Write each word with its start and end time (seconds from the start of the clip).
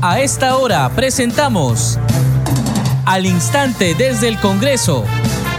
A 0.00 0.20
esta 0.20 0.56
hora 0.56 0.88
presentamos 0.90 1.98
Al 3.04 3.26
Instante 3.26 3.96
desde 3.96 4.28
el 4.28 4.38
Congreso, 4.38 5.04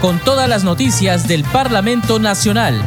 con 0.00 0.18
todas 0.18 0.48
las 0.48 0.64
noticias 0.64 1.28
del 1.28 1.44
Parlamento 1.44 2.18
Nacional. 2.18 2.82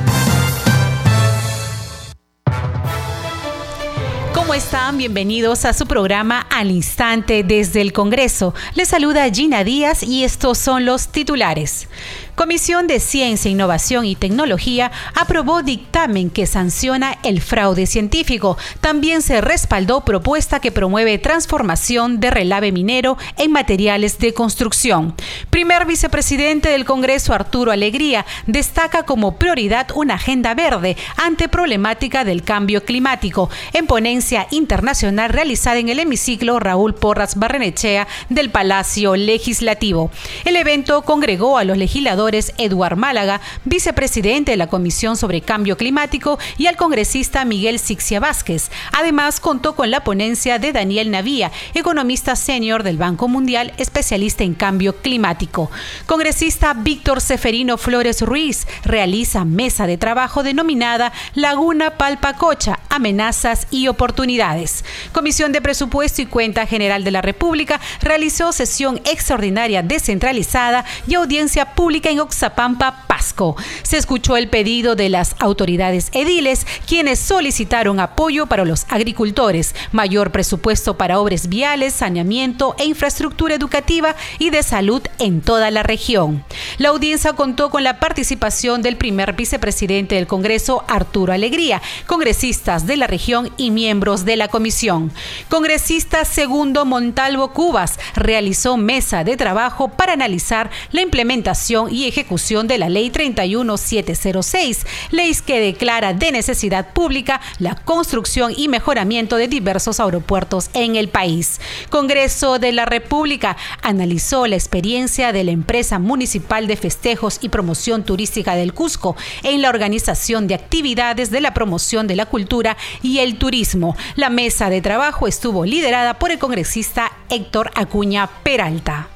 ¿Cómo 4.34 4.56
están? 4.56 4.98
Bienvenidos 4.98 5.66
a 5.66 5.74
su 5.74 5.86
programa 5.86 6.48
Al 6.50 6.72
Instante 6.72 7.44
desde 7.44 7.82
el 7.82 7.94
Congreso. 7.94 8.56
Les 8.74 8.88
saluda 8.88 9.30
Gina 9.30 9.64
Díaz 9.64 10.02
y 10.02 10.24
estos 10.24 10.58
son 10.58 10.86
los 10.86 11.10
titulares. 11.10 11.88
Comisión 12.36 12.88
de 12.88 13.00
Ciencia, 13.00 13.52
Innovación 13.52 14.06
y 14.06 14.16
Tecnología 14.16 14.92
aprobó 15.14 15.62
dictamen 15.62 16.32
que 16.32 16.48
sanciona 16.48 17.16
el 17.22 17.42
fraude 17.42 17.86
científico. 17.86 18.58
También 18.82 19.22
se 19.22 19.40
respaldó 19.40 20.02
propuesta 20.04 20.60
que 20.60 20.72
promueve 20.72 21.20
transformación 21.20 22.20
de 22.20 22.32
relave 22.32 22.72
minero 22.72 23.20
en 23.38 23.52
materiales 23.52 24.18
de 24.18 24.34
construcción. 24.34 25.14
Primer 25.52 25.86
vicepresidente 25.86 26.70
del 26.70 26.86
Congreso, 26.86 27.36
Arturo 27.36 27.72
Alegría, 27.72 28.26
destaca 28.48 29.04
como 29.04 29.38
prioridad 29.38 29.90
una 29.94 30.16
agenda 30.16 30.56
verde 30.56 30.98
ante 31.18 31.48
problemática 31.48 32.26
del 32.26 32.42
cambio 32.42 32.84
climático. 32.84 33.52
En 33.74 33.86
ponencia 33.86 34.48
internacional 34.50 35.30
realizada 35.30 35.78
en 35.78 35.90
el 35.90 36.00
hemiciclo 36.00 36.60
Raúl 36.60 36.96
Porras 36.96 37.36
Barrenechea 37.36 38.08
del 38.30 38.50
Palacio 38.50 39.16
Legislativo. 39.16 40.10
El 40.46 40.56
evento 40.56 41.04
congregó 41.04 41.60
a 41.60 41.64
los 41.64 41.78
legisladores 41.78 42.23
Eduard 42.58 42.98
Málaga, 42.98 43.42
vicepresidente 43.66 44.52
de 44.52 44.58
la 44.58 44.68
Comisión 44.68 45.18
sobre 45.18 45.42
Cambio 45.42 45.78
Climático, 45.78 46.40
y 46.58 46.68
al 46.68 46.78
congresista 46.78 47.46
Miguel 47.46 47.80
Sixia 47.80 48.20
Vázquez. 48.20 48.72
Además, 48.94 49.40
contó 49.40 49.76
con 49.76 49.92
la 49.92 50.04
ponencia 50.04 50.60
de 50.60 50.72
Daniel 50.72 51.12
Navía, 51.12 51.52
economista 51.74 52.36
senior 52.36 52.84
del 52.84 52.98
Banco 52.98 53.28
Mundial, 53.28 53.74
especialista 53.78 54.44
en 54.44 54.54
cambio 54.54 54.98
climático. 54.98 55.70
Congresista 56.06 56.74
Víctor 56.74 57.22
Seferino 57.22 57.78
Flores 57.78 58.22
Ruiz 58.22 58.68
realiza 58.84 59.46
mesa 59.46 59.88
de 59.88 59.98
trabajo 59.98 60.44
denominada 60.44 61.12
Laguna 61.36 61.98
Palpacocha, 61.98 62.80
amenazas 62.90 63.68
y 63.72 63.88
oportunidades. 63.88 64.86
Comisión 65.12 65.52
de 65.52 65.62
Presupuesto 65.62 66.22
y 66.22 66.26
Cuenta 66.26 66.66
General 66.66 67.04
de 67.04 67.12
la 67.12 67.22
República 67.22 67.80
realizó 68.02 68.52
sesión 68.52 69.02
extraordinaria 69.06 69.84
descentralizada 69.84 70.86
y 71.08 71.16
audiencia 71.16 71.74
pública 71.74 72.12
en 72.14 72.20
Oxapampa, 72.20 73.06
Pasco. 73.08 73.56
Se 73.82 73.98
escuchó 73.98 74.38
el 74.38 74.48
pedido 74.48 74.96
de 74.96 75.10
las 75.10 75.36
autoridades 75.40 76.10
ediles, 76.14 76.66
quienes 76.88 77.20
solicitaron 77.20 78.00
apoyo 78.00 78.46
para 78.46 78.66
los 78.66 78.86
agricultores, 78.90 79.76
mayor 79.92 80.32
presupuesto 80.32 80.96
para 80.96 81.20
obras 81.20 81.50
viales, 81.50 81.94
saneamiento 81.94 82.76
e 82.78 82.86
infraestructura 82.86 83.56
educativa 83.56 84.16
y 84.40 84.52
de 84.52 84.62
salud 84.64 85.02
en 85.20 85.42
toda 85.42 85.72
la 85.72 85.84
región. 85.84 86.46
La 86.78 86.90
audiencia 86.90 87.34
contó 87.34 87.70
con 87.70 87.84
la 87.84 88.00
participación 88.00 88.82
del 88.82 88.96
primer 88.96 89.34
vicepresidente 89.34 90.16
del 90.16 90.28
Congreso, 90.28 90.84
Arturo 90.88 91.34
Alegría, 91.34 91.82
congresistas 92.06 92.86
de 92.86 92.98
la 92.98 93.08
región 93.08 93.52
y 93.58 93.72
miembros 93.72 94.24
de 94.24 94.38
la 94.38 94.50
comisión. 94.50 95.12
Congresista 95.50 96.26
segundo 96.26 96.86
Montalvo 96.86 97.54
Cubas 97.54 98.00
realizó 98.16 98.78
mesa 98.78 99.24
de 99.24 99.36
trabajo 99.36 99.90
para 99.90 100.14
analizar 100.14 100.70
la 100.92 101.02
implementación 101.02 101.92
y 101.92 102.03
ejecución 102.08 102.68
de 102.68 102.78
la 102.78 102.90
Ley 102.90 103.10
31706, 103.10 104.86
ley 105.12 105.34
que 105.46 105.60
declara 105.60 106.14
de 106.14 106.32
necesidad 106.32 106.94
pública 106.94 107.42
la 107.60 107.76
construcción 107.76 108.54
y 108.56 108.68
mejoramiento 108.68 109.36
de 109.36 109.48
diversos 109.48 110.00
aeropuertos 110.00 110.70
en 110.74 110.96
el 110.96 111.10
país. 111.10 111.60
Congreso 111.90 112.60
de 112.60 112.72
la 112.72 112.86
República 112.86 113.58
analizó 113.82 114.46
la 114.48 114.56
experiencia 114.56 115.32
de 115.32 115.44
la 115.44 115.52
empresa 115.52 116.00
municipal 116.00 116.68
de 116.68 116.78
festejos 116.78 117.40
y 117.42 117.50
promoción 117.50 118.04
turística 118.04 118.56
del 118.56 118.74
Cusco 118.74 119.16
en 119.44 119.62
la 119.62 119.70
organización 119.70 120.48
de 120.48 120.56
actividades 120.56 121.32
de 121.32 121.42
la 121.42 121.54
promoción 121.54 122.08
de 122.08 122.16
la 122.16 122.26
cultura 122.26 122.78
y 123.02 123.20
el 123.20 123.38
turismo. 123.38 123.96
La 124.16 124.30
mesa 124.30 124.70
de 124.70 124.82
trabajo 124.82 125.28
estuvo 125.28 125.66
liderada 125.66 126.20
por 126.20 126.32
el 126.32 126.40
congresista 126.40 127.12
Héctor 127.30 127.72
Acuña 127.76 128.28
Peralta. 128.44 129.08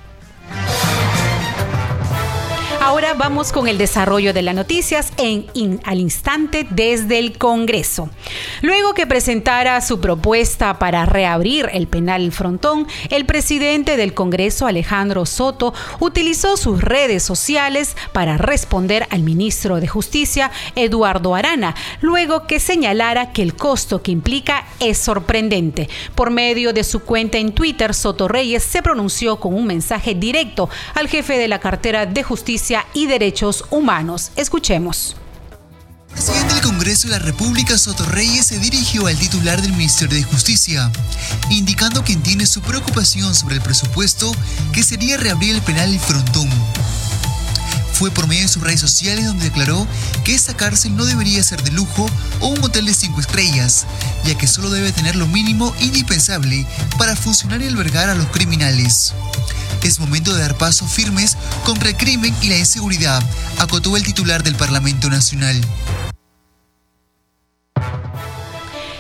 Ahora 2.87 3.15
vamos 3.15 3.51
con 3.51 3.67
el 3.67 3.77
desarrollo 3.77 4.33
de 4.33 4.41
las 4.41 4.55
noticias 4.55 5.11
en, 5.17 5.81
al 5.83 5.99
instante 5.99 6.65
desde 6.69 7.19
el 7.19 7.37
Congreso. 7.37 8.09
Luego 8.61 8.93
que 8.93 9.05
presentara 9.05 9.81
su 9.81 9.99
propuesta 9.99 10.79
para 10.79 11.05
reabrir 11.05 11.69
el 11.73 11.87
penal 11.87 12.31
Frontón, 12.31 12.87
el 13.09 13.25
presidente 13.25 13.97
del 13.97 14.13
Congreso, 14.13 14.67
Alejandro 14.67 15.25
Soto, 15.25 15.73
utilizó 15.99 16.55
sus 16.55 16.81
redes 16.81 17.23
sociales 17.23 17.97
para 18.13 18.37
responder 18.37 19.05
al 19.09 19.21
ministro 19.21 19.81
de 19.81 19.89
Justicia, 19.89 20.49
Eduardo 20.75 21.35
Arana, 21.35 21.75
luego 21.99 22.47
que 22.47 22.61
señalara 22.61 23.33
que 23.33 23.41
el 23.41 23.53
costo 23.55 24.01
que 24.01 24.11
implica 24.11 24.65
es 24.79 24.97
sorprendente. 24.97 25.89
Por 26.15 26.29
medio 26.29 26.71
de 26.71 26.85
su 26.85 27.01
cuenta 27.01 27.37
en 27.37 27.51
Twitter, 27.51 27.93
Soto 27.93 28.29
Reyes 28.29 28.63
se 28.63 28.81
pronunció 28.81 29.41
con 29.41 29.53
un 29.53 29.67
mensaje 29.67 30.15
directo 30.15 30.69
al 30.93 31.09
jefe 31.09 31.37
de 31.37 31.49
la 31.49 31.59
cartera 31.59 32.05
de 32.05 32.23
Justicia 32.23 32.76
y 32.93 33.07
Derechos 33.07 33.65
Humanos. 33.69 34.31
Escuchemos. 34.35 35.15
El 36.09 36.23
presidente 36.23 36.53
del 36.55 36.63
Congreso 36.63 37.07
de 37.07 37.13
la 37.13 37.19
República, 37.19 37.77
Soto 37.77 38.03
Reyes, 38.05 38.47
se 38.47 38.59
dirigió 38.59 39.07
al 39.07 39.17
titular 39.17 39.61
del 39.61 39.73
Ministerio 39.73 40.17
de 40.17 40.23
Justicia, 40.23 40.91
indicando 41.49 42.03
que 42.03 42.13
entiende 42.13 42.47
su 42.47 42.61
preocupación 42.61 43.35
sobre 43.35 43.55
el 43.55 43.61
presupuesto 43.61 44.31
que 44.73 44.83
sería 44.83 45.17
reabrir 45.17 45.55
el 45.55 45.61
penal 45.61 45.99
Frontón. 45.99 46.49
Fue 47.97 48.11
por 48.11 48.27
medio 48.27 48.43
de 48.43 48.47
sus 48.47 48.61
redes 48.61 48.79
sociales 48.79 49.25
donde 49.25 49.45
declaró 49.45 49.87
que 50.23 50.35
esta 50.35 50.55
cárcel 50.55 50.95
no 50.95 51.03
debería 51.05 51.41
ser 51.41 51.63
de 51.63 51.71
lujo 51.71 52.07
o 52.41 52.47
un 52.47 52.63
hotel 52.63 52.85
de 52.85 52.93
cinco 52.93 53.19
estrellas, 53.19 53.87
ya 54.23 54.37
que 54.37 54.45
solo 54.45 54.69
debe 54.69 54.91
tener 54.91 55.15
lo 55.15 55.25
mínimo 55.25 55.73
indispensable 55.79 56.67
para 56.99 57.15
funcionar 57.15 57.59
y 57.63 57.67
albergar 57.67 58.09
a 58.09 58.15
los 58.15 58.27
criminales. 58.27 59.15
Es 59.81 59.99
momento 59.99 60.35
de 60.35 60.41
dar 60.41 60.57
pasos 60.57 60.91
firmes 60.91 61.37
contra 61.65 61.89
el 61.89 61.97
crimen 61.97 62.35
y 62.43 62.49
la 62.49 62.57
inseguridad, 62.57 63.23
acotó 63.57 63.97
el 63.97 64.03
titular 64.03 64.43
del 64.43 64.53
Parlamento 64.53 65.09
Nacional. 65.09 65.59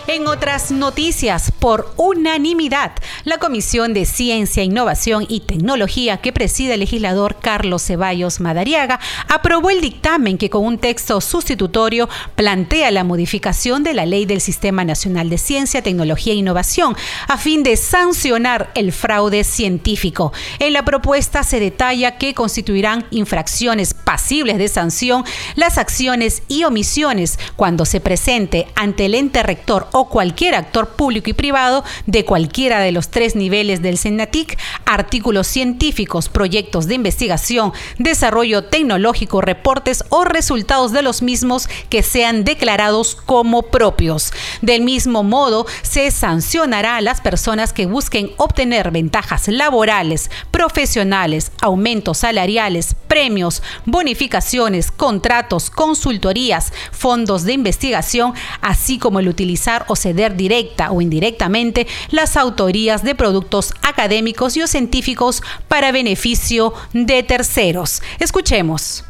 En 0.09 0.25
otras 0.25 0.71
noticias, 0.71 1.51
por 1.59 1.93
unanimidad, 1.97 2.93
la 3.25 3.39
Comisión 3.39 3.93
de 3.93 4.05
Ciencia, 4.05 4.63
Innovación 4.63 5.25
y 5.27 5.41
Tecnología 5.41 6.15
que 6.21 6.31
preside 6.31 6.75
el 6.75 6.79
legislador 6.79 7.35
Carlos 7.41 7.81
Ceballos 7.83 8.39
Madariaga 8.39 9.01
aprobó 9.27 9.69
el 9.69 9.81
dictamen 9.81 10.37
que 10.37 10.49
con 10.49 10.63
un 10.63 10.77
texto 10.77 11.19
sustitutorio 11.19 12.07
plantea 12.35 12.89
la 12.91 13.03
modificación 13.03 13.83
de 13.83 13.93
la 13.93 14.05
Ley 14.05 14.25
del 14.25 14.39
Sistema 14.39 14.85
Nacional 14.85 15.29
de 15.29 15.37
Ciencia, 15.37 15.81
Tecnología 15.81 16.31
e 16.31 16.37
Innovación 16.37 16.95
a 17.27 17.37
fin 17.37 17.63
de 17.63 17.75
sancionar 17.75 18.71
el 18.75 18.93
fraude 18.93 19.43
científico. 19.43 20.31
En 20.59 20.71
la 20.71 20.85
propuesta 20.85 21.43
se 21.43 21.59
detalla 21.59 22.17
que 22.17 22.33
constituirán 22.33 23.05
infracciones 23.11 23.93
pasibles 23.93 24.57
de 24.57 24.69
sanción 24.69 25.25
las 25.55 25.77
acciones 25.77 26.43
y 26.47 26.63
omisiones 26.63 27.37
cuando 27.57 27.83
se 27.83 27.99
presente 27.99 28.67
ante 28.75 29.07
el 29.07 29.13
ente 29.13 29.43
rector 29.43 29.89
o 29.97 30.09
cualquier 30.09 30.55
actor 30.55 30.89
público 30.89 31.29
y 31.29 31.33
privado 31.33 31.83
de 32.05 32.23
cualquiera 32.23 32.79
de 32.79 32.91
los 32.91 33.09
tres 33.09 33.35
niveles 33.35 33.81
del 33.81 33.97
CENATIC, 33.97 34.57
artículos 34.85 35.47
científicos, 35.47 36.29
proyectos 36.29 36.87
de 36.87 36.95
investigación, 36.95 37.73
desarrollo 37.97 38.65
tecnológico, 38.65 39.41
reportes 39.41 40.03
o 40.09 40.23
resultados 40.23 40.91
de 40.91 41.01
los 41.01 41.21
mismos 41.21 41.67
que 41.89 42.03
sean 42.03 42.43
declarados 42.43 43.15
como 43.15 43.63
propios. 43.63 44.31
Del 44.61 44.81
mismo 44.81 45.23
modo, 45.23 45.65
se 45.81 46.11
sancionará 46.11 46.97
a 46.97 47.01
las 47.01 47.21
personas 47.21 47.73
que 47.73 47.87
busquen 47.87 48.31
obtener 48.37 48.91
ventajas 48.91 49.47
laborales, 49.47 50.29
profesionales, 50.51 51.51
aumentos 51.61 52.19
salariales, 52.19 52.95
premios, 53.07 53.63
bonificaciones, 53.85 54.91
contratos, 54.91 55.69
consultorías, 55.69 56.71
fondos 56.91 57.43
de 57.43 57.53
investigación, 57.53 58.33
así 58.61 58.99
como 58.99 59.19
el 59.19 59.27
utilizar 59.27 59.85
o 59.87 59.95
ceder 59.95 60.35
directa 60.35 60.91
o 60.91 61.01
indirectamente 61.01 61.87
las 62.11 62.37
autorías 62.37 63.03
de 63.03 63.15
productos 63.15 63.73
académicos 63.81 64.57
y 64.57 64.61
o 64.61 64.67
científicos 64.67 65.41
para 65.67 65.91
beneficio 65.91 66.73
de 66.93 67.23
terceros. 67.23 68.01
Escuchemos 68.19 69.06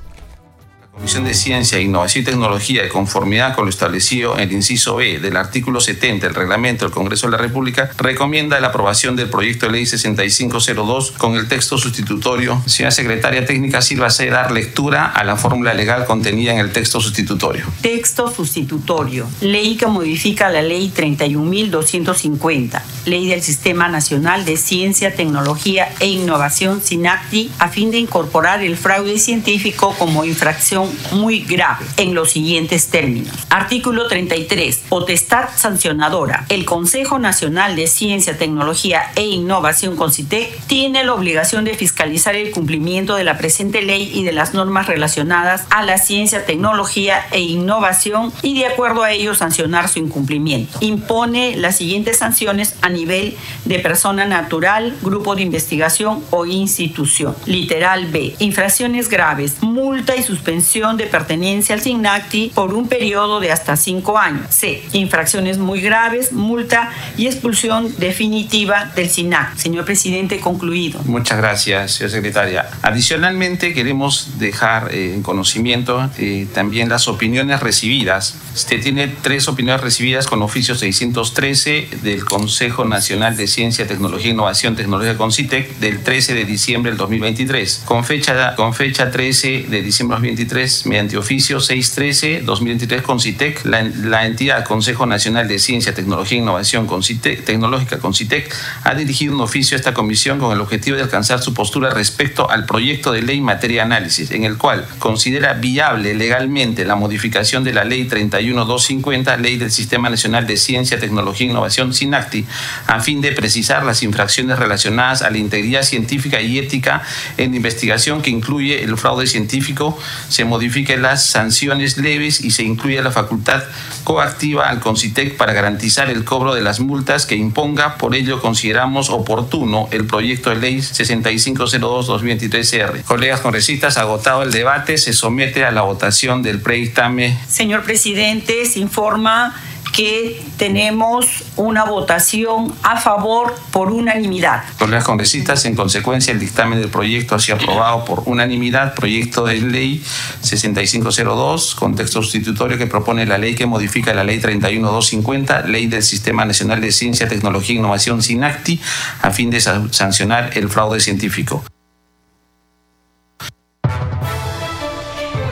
Comisión 0.97 1.25
de 1.25 1.35
Ciencia, 1.35 1.79
Innovación 1.79 2.23
y 2.23 2.25
Tecnología, 2.25 2.81
de 2.81 2.89
conformidad 2.89 3.53
con 3.53 3.65
lo 3.65 3.69
establecido 3.69 4.33
en 4.33 4.39
el 4.39 4.51
inciso 4.51 4.95
B 4.95 5.19
del 5.19 5.38
artículo 5.38 5.79
70 5.79 6.25
del 6.25 6.35
reglamento 6.35 6.85
del 6.85 6.94
Congreso 6.94 7.27
de 7.27 7.33
la 7.33 7.38
República, 7.38 7.91
recomienda 7.99 8.59
la 8.59 8.69
aprobación 8.69 9.15
del 9.15 9.29
proyecto 9.29 9.67
de 9.67 9.73
ley 9.73 9.85
6502 9.85 11.11
con 11.11 11.35
el 11.35 11.47
texto 11.47 11.77
sustitutorio. 11.77 12.63
Señora 12.65 12.89
Secretaria 12.89 13.45
Técnica, 13.45 13.83
Silva 13.83 14.07
a 14.07 14.25
dar 14.25 14.51
lectura 14.51 15.05
a 15.05 15.23
la 15.23 15.35
fórmula 15.35 15.75
legal 15.75 16.05
contenida 16.05 16.51
en 16.53 16.59
el 16.59 16.71
texto 16.71 16.99
sustitutorio. 16.99 17.65
Texto 17.81 18.33
sustitutorio. 18.33 19.27
Ley 19.41 19.77
que 19.77 19.85
modifica 19.85 20.49
la 20.49 20.63
ley 20.63 20.91
31.250, 20.95 22.81
ley 23.05 23.27
del 23.27 23.44
Sistema 23.44 23.88
Nacional 23.88 24.45
de 24.45 24.57
Ciencia, 24.57 25.15
Tecnología 25.15 25.89
e 25.99 26.07
Innovación, 26.07 26.81
SINACTI, 26.81 27.51
a 27.59 27.69
fin 27.69 27.91
de 27.91 27.99
incorporar 27.99 28.63
el 28.63 28.75
fraude 28.77 29.19
científico 29.19 29.94
como 29.99 30.25
infracción 30.25 30.87
muy 31.12 31.39
grave 31.39 31.86
en 31.98 32.13
los 32.13 32.31
siguientes 32.31 32.88
términos. 32.88 33.34
Artículo 33.50 34.07
33. 34.07 34.84
Potestad 34.89 35.50
sancionadora. 35.56 36.45
El 36.50 36.66
Consejo 36.66 37.19
Nacional 37.19 37.75
de 37.75 37.88
Ciencia, 37.88 38.38
Tecnología 38.38 39.12
e 39.16 39.25
Innovación, 39.25 39.95
CONCITEC, 39.95 40.60
tiene 40.68 41.04
la 41.04 41.13
obligación 41.13 41.66
de 41.66 41.74
fiscalizar 41.74 42.36
el 42.36 42.51
cumplimiento 42.51 43.16
de 43.16 43.24
la 43.24 43.38
presente 43.38 43.81
ley 43.81 44.12
y 44.13 44.24
de 44.24 44.31
las 44.31 44.54
normas 44.54 44.88
relacionadas 44.88 45.66
a 45.69 45.84
la 45.84 45.98
ciencia, 45.98 46.45
tecnología 46.45 47.25
e 47.31 47.42
innovación 47.42 48.31
y 48.42 48.60
de 48.60 48.68
acuerdo 48.68 49.04
a 49.04 49.12
ello 49.12 49.36
sancionar 49.36 49.90
su 49.90 50.00
incumplimiento. 50.00 50.78
Impone 50.81 51.56
las 51.56 51.78
siguientes 51.78 52.18
sanciones 52.18 52.75
a 52.81 52.90
nivel 52.90 53.36
de 53.66 53.80
persona 53.80 54.25
natural, 54.25 54.95
grupo 55.01 55.36
de 55.36 55.44
investigación 55.44 56.24
o 56.31 56.45
institución. 56.45 57.36
Literal 57.45 58.07
B. 58.07 58.36
Infracciones 58.40 59.10
graves, 59.10 59.62
multa 59.62 60.16
y 60.16 60.24
suspensión 60.24 60.76
de 60.77 61.07
pertenencia 61.07 61.74
al 61.74 61.81
SINACTI 61.81 62.51
por 62.53 62.75
un 62.75 62.88
periodo 62.88 63.39
de 63.39 63.51
hasta 63.51 63.75
cinco 63.75 64.19
años. 64.19 64.45
C. 64.50 64.83
Infracciones 64.94 65.57
muy 65.57 65.81
graves, 65.81 66.33
multa 66.33 66.91
y 67.18 67.25
expulsión 67.25 67.94
definitiva 67.97 68.91
del 68.95 69.09
SINAC. 69.09 69.57
Señor 69.57 69.85
presidente, 69.85 70.39
concluido. 70.39 71.00
Muchas 71.06 71.39
gracias, 71.39 71.94
señora 71.94 72.15
secretaria. 72.15 72.69
Adicionalmente, 72.83 73.74
queremos 73.74 74.38
dejar 74.38 74.94
eh, 74.94 75.15
en 75.15 75.24
conocimiento 75.24 76.09
eh, 76.19 76.47
también 76.53 76.89
las 76.89 77.07
opiniones 77.07 77.59
recibidas. 77.59 78.35
Usted 78.57 78.81
tiene 78.81 79.07
tres 79.07 79.48
opiniones 79.48 79.81
recibidas 79.81 80.25
con 80.25 80.42
oficio 80.42 80.74
613 80.74 81.89
del 82.01 82.25
Consejo 82.25 82.86
Nacional 82.86 83.38
de 83.38 83.45
Ciencia, 83.45 83.86
Tecnología 83.86 84.30
e 84.30 84.33
Innovación 84.33 84.75
Tecnología 84.75 85.15
CONCITEC 85.15 85.77
del 85.77 86.01
13 86.01 86.33
de 86.33 86.44
diciembre 86.44 86.89
del 86.89 86.98
2023. 86.98 87.83
Con 87.86 88.04
fecha, 88.04 88.56
con 88.56 88.74
fecha 88.74 89.12
13 89.12 89.68
de 89.69 89.83
diciembre 89.83 90.15
del 90.15 90.24
2023 90.24 90.88
mediante 90.88 91.18
oficio 91.18 91.59
613-2023 91.59 93.04
CONCITEC, 93.04 93.63
la, 93.65 93.83
la, 93.83 94.25
entidad 94.25 94.65
Consejo 94.65 95.06
Nacional 95.06 95.48
de 95.48 95.59
Ciencia, 95.59 95.94
Tecnología 95.94 96.39
e 96.39 96.42
Innovación 96.42 96.88
CONCITEC, 96.88 97.45
Tecnológica 97.45 98.00
CONCITEC 98.00 98.51
ha 98.83 98.95
dirigido 98.95 99.36
un 99.36 99.42
oficio 99.42 99.75
a 99.75 99.77
esta 99.77 99.94
comisión 99.94 100.39
con 100.39 100.51
el 100.51 100.62
objetivo 100.62 100.98
de 100.98 101.04
alcanzar 101.04 101.44
su 101.44 101.54
postura 101.54 101.92
respecto 101.92 102.50
al 102.50 102.65
proyecto 102.65 103.12
de 103.12 103.21
ley 103.21 103.38
en 103.38 103.44
materia 103.44 103.81
de 103.83 103.94
análisis, 103.94 104.31
en 104.31 104.45
el 104.45 104.57
cual 104.57 104.88
considera 104.98 105.54
viable 105.54 106.15
legalmente 106.15 106.86
la 106.86 106.95
modificación 106.95 107.63
de 107.63 107.74
la 107.74 107.83
ley 107.83 108.06
31250, 108.53 109.38
ley 109.38 109.57
del 109.57 109.71
Sistema 109.71 110.09
Nacional 110.09 110.47
de 110.47 110.57
Ciencia, 110.57 110.99
Tecnología 110.99 111.47
e 111.47 111.51
Innovación 111.51 111.94
SINACTI, 111.94 112.45
a 112.88 112.99
fin 112.99 113.21
de 113.21 113.31
precisar 113.31 113.85
las 113.85 114.03
infracciones 114.03 114.59
relacionadas 114.59 115.21
a 115.21 115.29
la 115.29 115.38
integridad 115.38 115.83
científica 115.83 116.41
y 116.41 116.57
ética 116.57 117.03
en 117.38 117.55
investigación 117.55 118.21
que 118.21 118.29
incluye 118.29 118.83
el 118.83 118.97
fraude 118.97 119.27
científico, 119.27 119.97
se 120.29 120.45
modifiquen 120.45 121.01
las 121.01 121.25
sanciones 121.25 121.97
leves 121.97 122.39
y 122.41 122.51
se 122.51 122.63
incluye 122.63 123.01
la 123.01 123.11
facultad 123.11 123.63
coactiva 124.03 124.69
al 124.69 124.79
CONCITEC 124.79 125.38
para 125.38 125.53
garantizar 125.53 126.09
el 126.09 126.23
cobro 126.23 126.53
de 126.53 126.61
las 126.61 126.79
multas 126.79 127.25
que 127.25 127.35
imponga. 127.35 127.97
Por 127.97 128.15
ello, 128.15 128.39
consideramos 128.41 129.09
oportuno 129.09 129.89
el 129.91 130.05
proyecto 130.05 130.49
de 130.49 130.55
ley 130.57 130.77
6502-2023-R. 130.77 133.03
Colegas 133.03 133.41
congresistas, 133.41 133.97
agotado 133.97 134.44
el 134.44 134.51
debate, 134.51 134.97
se 134.97 135.11
somete 135.13 135.65
a 135.65 135.71
la 135.71 135.81
votación 135.81 136.44
del 136.44 136.61
predictame. 136.61 137.38
Señor 137.47 137.83
presidente, 137.83 138.37
se 138.45 138.80
informa 138.80 139.54
que 139.98 140.39
tenemos 140.57 141.44
una 141.56 141.84
votación 141.84 142.72
a 142.84 142.98
favor 142.98 143.56
por 143.72 143.92
unanimidad. 143.92 144.63
Colegas 144.78 145.04
congresistas, 145.04 145.66
en 145.66 145.75
consecuencia, 145.75 146.31
el 146.31 146.39
dictamen 146.39 146.80
del 146.80 146.89
proyecto 146.89 147.34
ha 147.34 147.39
sido 147.39 147.57
aprobado 147.57 148.06
por 148.06 148.22
unanimidad. 148.28 148.94
Proyecto 148.94 149.45
de 149.45 149.60
ley 149.60 150.04
6502, 150.42 151.74
contexto 151.74 152.22
sustitutorio 152.22 152.78
que 152.78 152.86
propone 152.86 153.25
la 153.25 153.39
ley 153.39 153.56
que 153.56 153.66
modifica 153.66 154.13
la 154.13 154.24
ley 154.24 154.40
31250, 154.40 155.62
ley 155.62 155.88
del 155.88 156.04
Sistema 156.04 156.45
Nacional 156.45 156.80
de 156.80 156.92
Ciencia, 156.92 157.28
Tecnología 157.28 157.75
e 157.75 157.80
Innovación 157.80 158.22
SINACTI, 158.22 158.80
a 159.24 159.31
fin 159.31 159.50
de 159.50 159.62
sancionar 159.62 160.51
el 160.54 160.69
fraude 160.69 161.00
científico. 161.00 161.63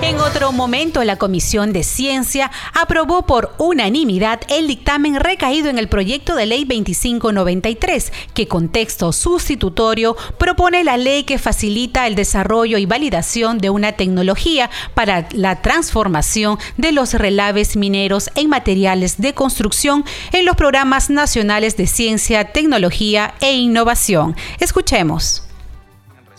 En 0.06 0.19
otro 0.19 0.52
momento, 0.52 1.04
la 1.04 1.16
Comisión 1.16 1.74
de 1.74 1.81
Ciencia 1.81 2.52
aprobó 2.75 3.25
por 3.25 3.56
unanimidad 3.57 4.40
el 4.50 4.68
dictamen 4.68 5.16
recaído 5.16 5.68
en 5.68 5.80
el 5.80 5.88
proyecto 5.88 6.36
de 6.36 6.46
ley 6.46 6.63
2593, 6.63 8.13
que 8.36 8.48
con 8.48 8.69
texto 8.69 9.12
sustitutorio 9.12 10.16
propone 10.38 10.84
la 10.84 10.98
ley 10.98 11.24
que 11.24 11.40
facilita 11.40 12.06
el 12.06 12.13
desarrollo 12.13 12.78
y 12.78 12.86
validación 12.86 13.57
de 13.57 13.72
una 13.72 13.94
tecnología 13.94 14.69
para 14.94 15.28
la 15.31 15.63
transformación 15.63 16.60
de 16.78 16.92
los 16.92 17.16
relaves 17.16 17.75
mineros 17.75 18.30
en 18.36 18.50
materiales 18.50 19.19
de 19.19 19.34
construcción 19.34 20.06
en 20.31 20.46
los 20.46 20.56
programas 20.56 21.10
nacionales 21.10 21.78
de 21.78 21.88
ciencia, 21.88 22.52
tecnología 22.52 23.34
e 23.42 23.56
innovación. 23.56 24.36
Escuchemos 24.60 25.44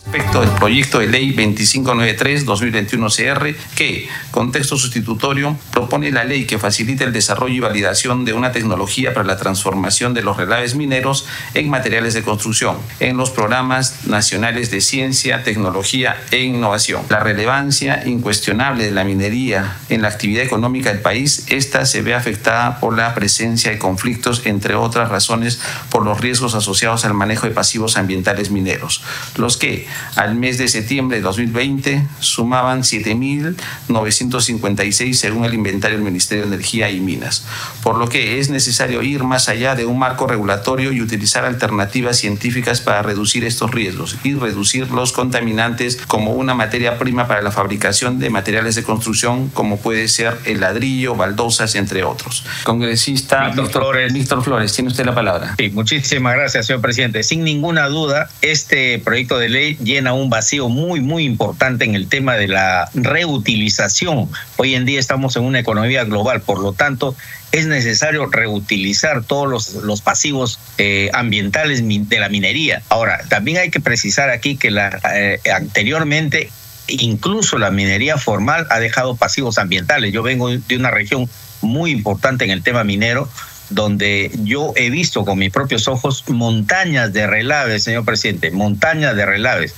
respecto 0.07 0.39
del 0.39 0.51
proyecto 0.51 0.99
de 0.99 1.07
ley 1.07 1.35
2593-2021-CR 1.35 3.53
que, 3.75 4.07
con 4.31 4.53
texto 4.53 4.77
sustitutorio, 4.77 5.57
propone 5.73 6.11
la 6.11 6.23
ley 6.23 6.45
que 6.45 6.57
facilite 6.57 7.03
el 7.03 7.11
desarrollo 7.11 7.55
y 7.55 7.59
validación 7.59 8.23
de 8.23 8.31
una 8.31 8.53
tecnología 8.53 9.13
para 9.13 9.27
la 9.27 9.35
transformación 9.35 10.13
de 10.13 10.21
los 10.21 10.37
relaves 10.37 10.75
mineros 10.75 11.25
en 11.55 11.69
materiales 11.69 12.13
de 12.13 12.23
construcción 12.23 12.77
en 13.01 13.17
los 13.17 13.31
programas 13.31 14.05
nacionales 14.05 14.71
de 14.71 14.79
ciencia, 14.79 15.43
tecnología 15.43 16.15
e 16.31 16.39
innovación. 16.39 17.01
La 17.09 17.19
relevancia 17.19 18.03
incuestionable 18.05 18.85
de 18.85 18.91
la 18.91 19.03
minería 19.03 19.75
en 19.89 20.01
la 20.01 20.07
actividad 20.07 20.45
económica 20.45 20.93
del 20.93 21.01
país, 21.01 21.47
esta 21.49 21.85
se 21.85 22.01
ve 22.01 22.13
afectada 22.13 22.79
por 22.79 22.95
la 22.95 23.13
presencia 23.13 23.71
de 23.71 23.77
conflictos, 23.77 24.43
entre 24.45 24.75
otras 24.75 25.09
razones, 25.09 25.59
por 25.89 26.05
los 26.05 26.21
riesgos 26.21 26.55
asociados 26.55 27.03
al 27.03 27.13
manejo 27.13 27.45
de 27.45 27.53
pasivos 27.53 27.97
ambientales 27.97 28.51
mineros, 28.51 29.03
los 29.35 29.57
que 29.57 29.96
al 30.15 30.35
mes 30.35 30.57
de 30.57 30.67
septiembre 30.67 31.17
de 31.17 31.23
2020 31.23 32.03
sumaban 32.19 32.83
7.956 32.83 35.13
según 35.13 35.45
el 35.45 35.53
inventario 35.53 35.97
del 35.97 36.05
Ministerio 36.05 36.45
de 36.45 36.55
Energía 36.55 36.89
y 36.89 36.99
Minas, 36.99 37.45
por 37.83 37.97
lo 37.97 38.09
que 38.09 38.39
es 38.39 38.49
necesario 38.49 39.03
ir 39.03 39.23
más 39.23 39.49
allá 39.49 39.75
de 39.75 39.85
un 39.85 39.99
marco 39.99 40.27
regulatorio 40.27 40.91
y 40.91 41.01
utilizar 41.01 41.45
alternativas 41.45 42.17
científicas 42.17 42.81
para 42.81 43.01
reducir 43.01 43.45
estos 43.45 43.71
riesgos 43.71 44.17
y 44.23 44.33
reducir 44.33 44.89
los 44.91 45.11
contaminantes 45.11 45.97
como 46.07 46.33
una 46.33 46.53
materia 46.53 46.97
prima 46.97 47.27
para 47.27 47.41
la 47.41 47.51
fabricación 47.51 48.19
de 48.19 48.29
materiales 48.29 48.75
de 48.75 48.83
construcción 48.83 49.49
como 49.49 49.79
puede 49.79 50.07
ser 50.07 50.37
el 50.45 50.61
ladrillo, 50.61 51.15
baldosas, 51.15 51.75
entre 51.75 52.03
otros. 52.03 52.45
Congresista 52.63 53.49
Víctor 53.49 53.71
Flores. 53.71 54.13
Víctor 54.13 54.43
Flores, 54.43 54.73
tiene 54.73 54.89
usted 54.89 55.05
la 55.05 55.15
palabra. 55.15 55.55
Sí, 55.57 55.69
muchísimas 55.69 56.35
gracias, 56.35 56.67
señor 56.67 56.81
presidente. 56.81 57.23
Sin 57.23 57.43
ninguna 57.43 57.87
duda, 57.87 58.29
este 58.41 58.99
proyecto 58.99 59.37
de 59.37 59.49
ley 59.49 59.77
llena 59.87 60.13
un 60.13 60.29
vacío 60.29 60.69
muy, 60.69 61.01
muy 61.01 61.23
importante 61.23 61.85
en 61.85 61.95
el 61.95 62.07
tema 62.07 62.35
de 62.35 62.47
la 62.47 62.87
reutilización. 62.93 64.29
Hoy 64.57 64.75
en 64.75 64.85
día 64.85 64.99
estamos 64.99 65.35
en 65.35 65.43
una 65.43 65.59
economía 65.59 66.03
global, 66.03 66.41
por 66.41 66.59
lo 66.59 66.73
tanto, 66.73 67.15
es 67.51 67.65
necesario 67.65 68.27
reutilizar 68.27 69.23
todos 69.23 69.47
los, 69.47 69.73
los 69.83 70.01
pasivos 70.01 70.59
eh, 70.77 71.09
ambientales 71.13 71.81
de 71.87 72.19
la 72.19 72.29
minería. 72.29 72.83
Ahora, 72.89 73.21
también 73.29 73.57
hay 73.57 73.71
que 73.71 73.79
precisar 73.79 74.29
aquí 74.29 74.57
que 74.57 74.69
la, 74.69 74.99
eh, 75.15 75.39
anteriormente 75.51 76.51
incluso 76.87 77.57
la 77.57 77.71
minería 77.71 78.17
formal 78.17 78.67
ha 78.69 78.79
dejado 78.79 79.15
pasivos 79.15 79.57
ambientales. 79.57 80.13
Yo 80.13 80.23
vengo 80.23 80.49
de 80.49 80.77
una 80.77 80.91
región 80.91 81.29
muy 81.61 81.91
importante 81.91 82.45
en 82.45 82.51
el 82.51 82.63
tema 82.63 82.83
minero, 82.83 83.29
donde 83.69 84.31
yo 84.43 84.73
he 84.75 84.89
visto 84.89 85.23
con 85.25 85.37
mis 85.39 85.51
propios 85.51 85.87
ojos 85.87 86.23
montañas 86.27 87.13
de 87.13 87.27
relaves, 87.27 87.83
señor 87.83 88.03
presidente, 88.05 88.51
montañas 88.51 89.15
de 89.15 89.25
relaves. 89.25 89.75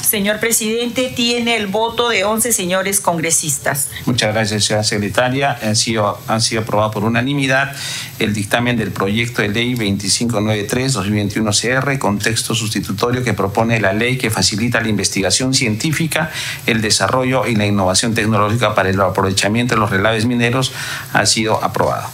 señor 0.00 0.40
presidente, 0.40 1.12
tiene 1.14 1.56
el 1.56 1.66
voto 1.68 2.08
de 2.08 2.24
11 2.24 2.52
señores 2.52 3.00
congresistas. 3.00 3.90
Muchas 4.06 4.34
gracias, 4.34 4.64
señora 4.64 4.82
secretaria. 4.82 5.56
Han 5.62 5.76
sido, 5.76 6.18
han 6.26 6.40
sido 6.40 6.62
aprobado 6.62 6.90
por 6.90 7.04
unanimidad 7.04 7.76
el 8.18 8.34
dictamen 8.34 8.76
del 8.76 8.90
proyecto 8.90 9.42
de 9.42 9.50
ley 9.50 9.76
2593-2021-CR 9.76 12.00
con 12.00 12.18
texto 12.18 12.56
sustitutorio 12.56 13.22
que 13.22 13.34
propone 13.34 13.80
la 13.80 13.92
ley 13.92 14.18
que 14.18 14.30
facilita 14.30 14.80
la 14.80 14.88
investigación 14.88 15.54
científica, 15.54 16.32
el 16.66 16.80
desarrollo 16.80 17.46
y 17.46 17.54
la 17.54 17.66
innovación 17.66 18.12
tecnológica 18.12 18.74
para 18.74 18.90
el 18.90 19.00
aprovechamiento 19.00 19.76
de 19.76 19.80
los 19.80 19.90
relaves 19.90 20.26
mineros 20.26 20.72
ha 21.12 21.24
sido 21.24 21.62
aprobado. 21.62 22.08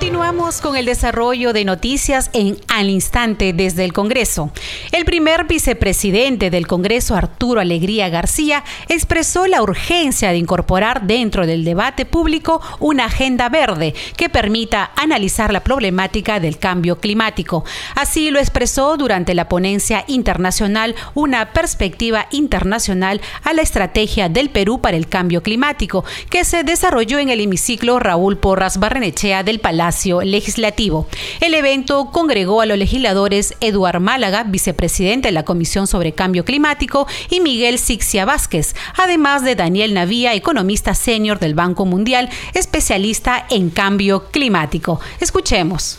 Continuamos 0.00 0.62
con 0.62 0.76
el 0.76 0.86
desarrollo 0.86 1.52
de 1.52 1.66
noticias 1.66 2.30
en 2.32 2.56
Al 2.68 2.88
Instante 2.88 3.52
desde 3.52 3.84
el 3.84 3.92
Congreso. 3.92 4.50
El 4.92 5.04
primer 5.04 5.44
vicepresidente 5.44 6.48
del 6.48 6.66
Congreso, 6.66 7.14
Arturo 7.14 7.60
Alegría 7.60 8.08
García, 8.08 8.64
expresó 8.88 9.46
la 9.46 9.62
urgencia 9.62 10.30
de 10.30 10.38
incorporar 10.38 11.02
dentro 11.02 11.46
del 11.46 11.64
debate 11.64 12.06
público 12.06 12.62
una 12.78 13.04
agenda 13.04 13.50
verde 13.50 13.94
que 14.16 14.30
permita 14.30 14.90
analizar 14.96 15.52
la 15.52 15.62
problemática 15.62 16.40
del 16.40 16.56
cambio 16.56 16.98
climático. 16.98 17.66
Así 17.94 18.30
lo 18.30 18.38
expresó 18.38 18.96
durante 18.96 19.34
la 19.34 19.50
ponencia 19.50 20.06
internacional 20.08 20.94
Una 21.12 21.52
perspectiva 21.52 22.26
internacional 22.30 23.20
a 23.44 23.52
la 23.52 23.60
estrategia 23.60 24.30
del 24.30 24.48
Perú 24.48 24.80
para 24.80 24.96
el 24.96 25.08
cambio 25.08 25.42
climático, 25.42 26.06
que 26.30 26.46
se 26.46 26.64
desarrolló 26.64 27.18
en 27.18 27.28
el 27.28 27.42
hemiciclo 27.42 27.98
Raúl 27.98 28.38
Porras 28.38 28.78
Barrenechea 28.78 29.42
del 29.42 29.60
Palacio 29.60 29.89
Legislativo. 30.22 31.06
El 31.40 31.54
evento 31.54 32.10
congregó 32.12 32.60
a 32.60 32.66
los 32.66 32.78
legisladores 32.78 33.54
Eduard 33.60 34.00
Málaga, 34.00 34.44
vicepresidente 34.44 35.28
de 35.28 35.32
la 35.32 35.44
Comisión 35.44 35.86
sobre 35.86 36.12
Cambio 36.12 36.44
Climático, 36.44 37.06
y 37.28 37.40
Miguel 37.40 37.78
Sixia 37.78 38.24
Vázquez, 38.24 38.74
además 38.96 39.44
de 39.44 39.54
Daniel 39.54 39.94
Navía, 39.94 40.34
economista 40.34 40.94
senior 40.94 41.38
del 41.38 41.54
Banco 41.54 41.86
Mundial, 41.86 42.30
especialista 42.54 43.46
en 43.50 43.70
cambio 43.70 44.30
climático. 44.30 45.00
Escuchemos. 45.20 45.98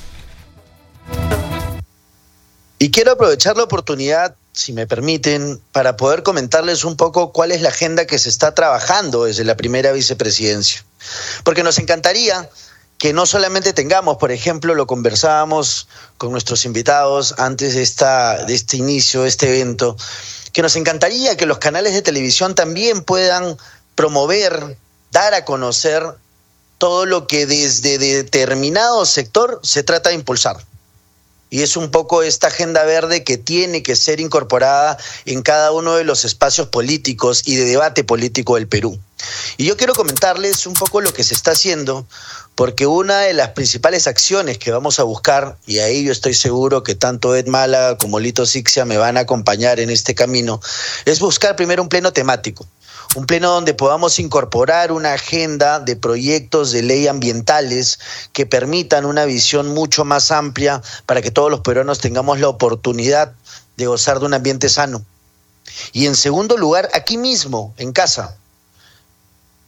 Y 2.79 2.89
quiero 2.89 3.11
aprovechar 3.11 3.57
la 3.57 3.63
oportunidad, 3.63 4.35
si 4.53 4.73
me 4.73 4.87
permiten, 4.87 5.61
para 5.71 5.97
poder 5.97 6.23
comentarles 6.23 6.83
un 6.83 6.97
poco 6.97 7.31
cuál 7.31 7.51
es 7.51 7.61
la 7.61 7.69
agenda 7.69 8.07
que 8.07 8.17
se 8.17 8.27
está 8.27 8.55
trabajando 8.55 9.25
desde 9.25 9.43
la 9.43 9.55
primera 9.55 9.91
vicepresidencia. 9.91 10.83
Porque 11.43 11.61
nos 11.61 11.77
encantaría 11.77 12.49
que 13.01 13.13
no 13.13 13.25
solamente 13.25 13.73
tengamos, 13.73 14.17
por 14.17 14.31
ejemplo, 14.31 14.75
lo 14.75 14.85
conversábamos 14.85 15.87
con 16.19 16.31
nuestros 16.31 16.65
invitados 16.65 17.33
antes 17.39 17.73
de, 17.73 17.81
esta, 17.81 18.45
de 18.45 18.53
este 18.53 18.77
inicio, 18.77 19.23
de 19.23 19.29
este 19.29 19.49
evento, 19.49 19.97
que 20.53 20.61
nos 20.61 20.75
encantaría 20.75 21.35
que 21.35 21.47
los 21.47 21.57
canales 21.57 21.93
de 21.93 22.03
televisión 22.03 22.53
también 22.53 23.01
puedan 23.01 23.57
promover, 23.95 24.77
dar 25.09 25.33
a 25.33 25.45
conocer 25.45 26.03
todo 26.77 27.07
lo 27.07 27.25
que 27.25 27.47
desde 27.47 27.97
determinado 27.97 29.03
sector 29.07 29.59
se 29.63 29.81
trata 29.81 30.09
de 30.09 30.15
impulsar. 30.17 30.57
Y 31.49 31.63
es 31.63 31.77
un 31.77 31.89
poco 31.89 32.21
esta 32.21 32.47
agenda 32.47 32.83
verde 32.83 33.23
que 33.23 33.37
tiene 33.37 33.81
que 33.81 33.95
ser 33.95 34.19
incorporada 34.19 34.99
en 35.25 35.41
cada 35.41 35.71
uno 35.71 35.95
de 35.95 36.03
los 36.03 36.23
espacios 36.23 36.67
políticos 36.67 37.41
y 37.45 37.55
de 37.55 37.65
debate 37.65 38.03
político 38.03 38.55
del 38.55 38.67
Perú. 38.67 38.99
Y 39.57 39.65
yo 39.65 39.75
quiero 39.75 39.93
comentarles 39.93 40.65
un 40.65 40.75
poco 40.75 41.01
lo 41.01 41.13
que 41.13 41.23
se 41.23 41.33
está 41.33 41.51
haciendo, 41.51 42.05
porque 42.61 42.85
una 42.85 43.21
de 43.21 43.33
las 43.33 43.49
principales 43.53 44.05
acciones 44.05 44.59
que 44.59 44.69
vamos 44.69 44.99
a 44.99 45.03
buscar, 45.03 45.57
y 45.65 45.79
ahí 45.79 46.03
yo 46.03 46.11
estoy 46.11 46.35
seguro 46.35 46.83
que 46.83 46.93
tanto 46.93 47.35
Ed 47.35 47.47
Mala 47.47 47.97
como 47.99 48.19
Lito 48.19 48.45
Sixia 48.45 48.85
me 48.85 48.97
van 48.97 49.17
a 49.17 49.21
acompañar 49.21 49.79
en 49.79 49.89
este 49.89 50.13
camino, 50.13 50.61
es 51.05 51.19
buscar 51.19 51.55
primero 51.55 51.81
un 51.81 51.89
pleno 51.89 52.13
temático. 52.13 52.67
Un 53.15 53.25
pleno 53.25 53.49
donde 53.49 53.73
podamos 53.73 54.19
incorporar 54.19 54.91
una 54.91 55.13
agenda 55.13 55.79
de 55.79 55.95
proyectos 55.95 56.71
de 56.71 56.83
ley 56.83 57.07
ambientales 57.07 57.97
que 58.31 58.45
permitan 58.45 59.05
una 59.07 59.25
visión 59.25 59.69
mucho 59.69 60.05
más 60.05 60.29
amplia 60.29 60.83
para 61.07 61.23
que 61.23 61.31
todos 61.31 61.49
los 61.49 61.61
peruanos 61.61 61.97
tengamos 61.97 62.39
la 62.39 62.49
oportunidad 62.49 63.33
de 63.75 63.87
gozar 63.87 64.19
de 64.19 64.27
un 64.27 64.35
ambiente 64.35 64.69
sano. 64.69 65.03
Y 65.93 66.05
en 66.05 66.15
segundo 66.15 66.57
lugar, 66.57 66.91
aquí 66.93 67.17
mismo, 67.17 67.73
en 67.77 67.91
casa, 67.91 68.37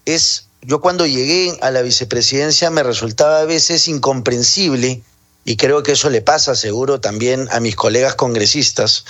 es, 0.06 0.46
yo 0.66 0.82
cuando 0.82 1.06
llegué 1.06 1.58
a 1.62 1.72
la 1.72 1.82
vicepresidencia 1.82 2.70
me 2.70 2.84
resultaba 2.84 3.40
a 3.40 3.46
veces 3.46 3.88
incomprensible, 3.88 5.04
y 5.46 5.58
creo 5.58 5.84
que 5.84 5.92
eso 5.92 6.10
le 6.10 6.22
pasa 6.22 6.56
seguro 6.56 7.02
también 7.02 7.50
a 7.52 7.60
mis 7.60 7.76
colegas 7.76 8.16
congresistas, 8.16 9.04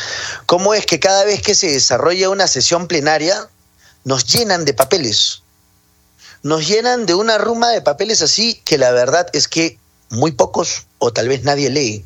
cómo 0.45 0.74
es 0.74 0.86
que 0.86 1.00
cada 1.00 1.24
vez 1.25 1.41
que 1.41 1.55
se 1.55 1.72
desarrolla 1.72 2.29
una 2.29 2.48
sesión 2.48 2.88
plenaria 2.88 3.50
nos 4.03 4.25
llenan 4.25 4.65
de 4.65 4.74
papeles, 4.74 5.43
nos 6.41 6.67
llenan 6.67 7.05
de 7.05 7.13
una 7.13 7.38
ruma 7.38 7.69
de 7.69 7.81
papeles 7.81 8.22
así 8.22 8.62
que 8.65 8.77
la 8.77 8.91
verdad 8.91 9.27
es 9.33 9.48
que 9.48 9.77
muy 10.10 10.31
pocos 10.31 10.88
o 10.98 11.13
tal 11.13 11.27
vez 11.27 11.43
nadie 11.43 11.69
lee, 11.69 12.05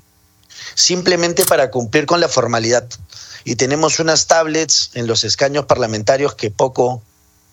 simplemente 0.75 1.45
para 1.45 1.71
cumplir 1.71 2.05
con 2.05 2.19
la 2.19 2.29
formalidad. 2.29 2.87
Y 3.43 3.55
tenemos 3.55 3.99
unas 3.99 4.27
tablets 4.27 4.91
en 4.93 5.07
los 5.07 5.23
escaños 5.23 5.65
parlamentarios 5.65 6.35
que 6.35 6.51
poco 6.51 7.01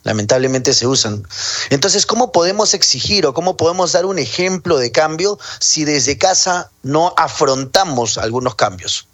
lamentablemente 0.04 0.72
se 0.72 0.86
usan. 0.86 1.26
Entonces, 1.70 2.06
¿cómo 2.06 2.30
podemos 2.30 2.74
exigir 2.74 3.26
o 3.26 3.34
cómo 3.34 3.56
podemos 3.56 3.92
dar 3.92 4.06
un 4.06 4.18
ejemplo 4.18 4.78
de 4.78 4.92
cambio 4.92 5.38
si 5.58 5.84
desde 5.84 6.16
casa 6.16 6.70
no 6.82 7.12
afrontamos 7.16 8.18
algunos 8.18 8.54
cambios? 8.54 9.08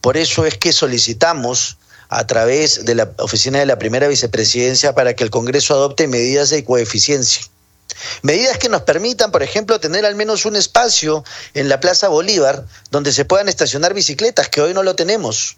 Por 0.00 0.16
eso 0.16 0.46
es 0.46 0.58
que 0.58 0.72
solicitamos 0.72 1.78
a 2.08 2.26
través 2.26 2.84
de 2.84 2.94
la 2.94 3.10
oficina 3.18 3.58
de 3.58 3.66
la 3.66 3.78
primera 3.78 4.06
vicepresidencia 4.06 4.94
para 4.94 5.14
que 5.14 5.24
el 5.24 5.30
Congreso 5.30 5.74
adopte 5.74 6.06
medidas 6.06 6.50
de 6.50 6.62
coeficiencia. 6.62 7.42
Medidas 8.22 8.58
que 8.58 8.68
nos 8.68 8.82
permitan, 8.82 9.30
por 9.30 9.42
ejemplo, 9.42 9.80
tener 9.80 10.04
al 10.04 10.14
menos 10.14 10.44
un 10.44 10.56
espacio 10.56 11.24
en 11.54 11.68
la 11.68 11.80
Plaza 11.80 12.08
Bolívar 12.08 12.66
donde 12.90 13.12
se 13.12 13.24
puedan 13.24 13.48
estacionar 13.48 13.94
bicicletas, 13.94 14.48
que 14.48 14.60
hoy 14.60 14.74
no 14.74 14.82
lo 14.82 14.94
tenemos. 14.94 15.56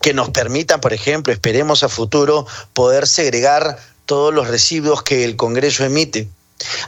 Que 0.00 0.12
nos 0.12 0.30
permitan, 0.30 0.80
por 0.80 0.92
ejemplo, 0.92 1.32
esperemos 1.32 1.82
a 1.82 1.88
futuro, 1.88 2.46
poder 2.74 3.06
segregar 3.06 3.78
todos 4.08 4.32
los 4.32 4.48
residuos 4.48 5.02
que 5.02 5.22
el 5.22 5.36
Congreso 5.36 5.84
emite. 5.84 6.28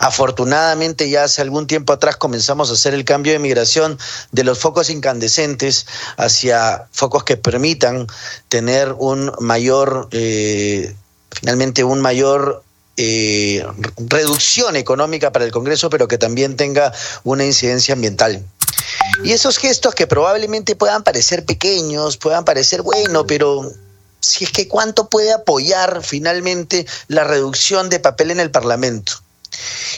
Afortunadamente 0.00 1.10
ya 1.10 1.24
hace 1.24 1.42
algún 1.42 1.66
tiempo 1.66 1.92
atrás 1.92 2.16
comenzamos 2.16 2.70
a 2.70 2.72
hacer 2.72 2.94
el 2.94 3.04
cambio 3.04 3.34
de 3.34 3.38
migración 3.38 3.98
de 4.32 4.42
los 4.42 4.58
focos 4.58 4.88
incandescentes 4.88 5.86
hacia 6.16 6.88
focos 6.92 7.22
que 7.22 7.36
permitan 7.36 8.06
tener 8.48 8.94
un 8.98 9.30
mayor, 9.38 10.08
eh, 10.12 10.96
finalmente 11.30 11.84
un 11.84 12.00
mayor 12.00 12.64
eh, 12.96 13.64
reducción 13.98 14.76
económica 14.76 15.30
para 15.30 15.44
el 15.44 15.52
Congreso, 15.52 15.90
pero 15.90 16.08
que 16.08 16.16
también 16.16 16.56
tenga 16.56 16.92
una 17.22 17.44
incidencia 17.44 17.92
ambiental. 17.92 18.42
Y 19.22 19.32
esos 19.32 19.58
gestos 19.58 19.94
que 19.94 20.06
probablemente 20.06 20.74
puedan 20.74 21.04
parecer 21.04 21.44
pequeños, 21.44 22.16
puedan 22.16 22.46
parecer 22.46 22.80
bueno, 22.80 23.26
pero 23.26 23.70
si 24.20 24.44
es 24.44 24.50
que 24.50 24.68
cuánto 24.68 25.08
puede 25.08 25.32
apoyar 25.32 26.02
finalmente 26.02 26.86
la 27.08 27.24
reducción 27.24 27.88
de 27.88 28.00
papel 28.00 28.30
en 28.30 28.40
el 28.40 28.50
Parlamento. 28.50 29.22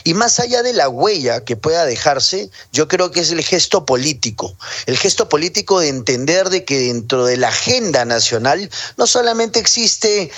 Y 0.03 0.13
más 0.13 0.39
allá 0.39 0.63
de 0.63 0.73
la 0.73 0.89
huella 0.89 1.45
que 1.45 1.55
pueda 1.55 1.85
dejarse, 1.85 2.49
yo 2.71 2.87
creo 2.87 3.11
que 3.11 3.21
es 3.21 3.31
el 3.31 3.43
gesto 3.43 3.85
político, 3.85 4.57
el 4.85 4.97
gesto 4.97 5.29
político 5.29 5.79
de 5.79 5.89
entender 5.89 6.49
de 6.49 6.65
que 6.65 6.79
dentro 6.79 7.25
de 7.25 7.37
la 7.37 7.49
agenda 7.49 8.03
nacional 8.03 8.69
no 8.97 9.07
solamente 9.07 9.59
existe 9.59 10.31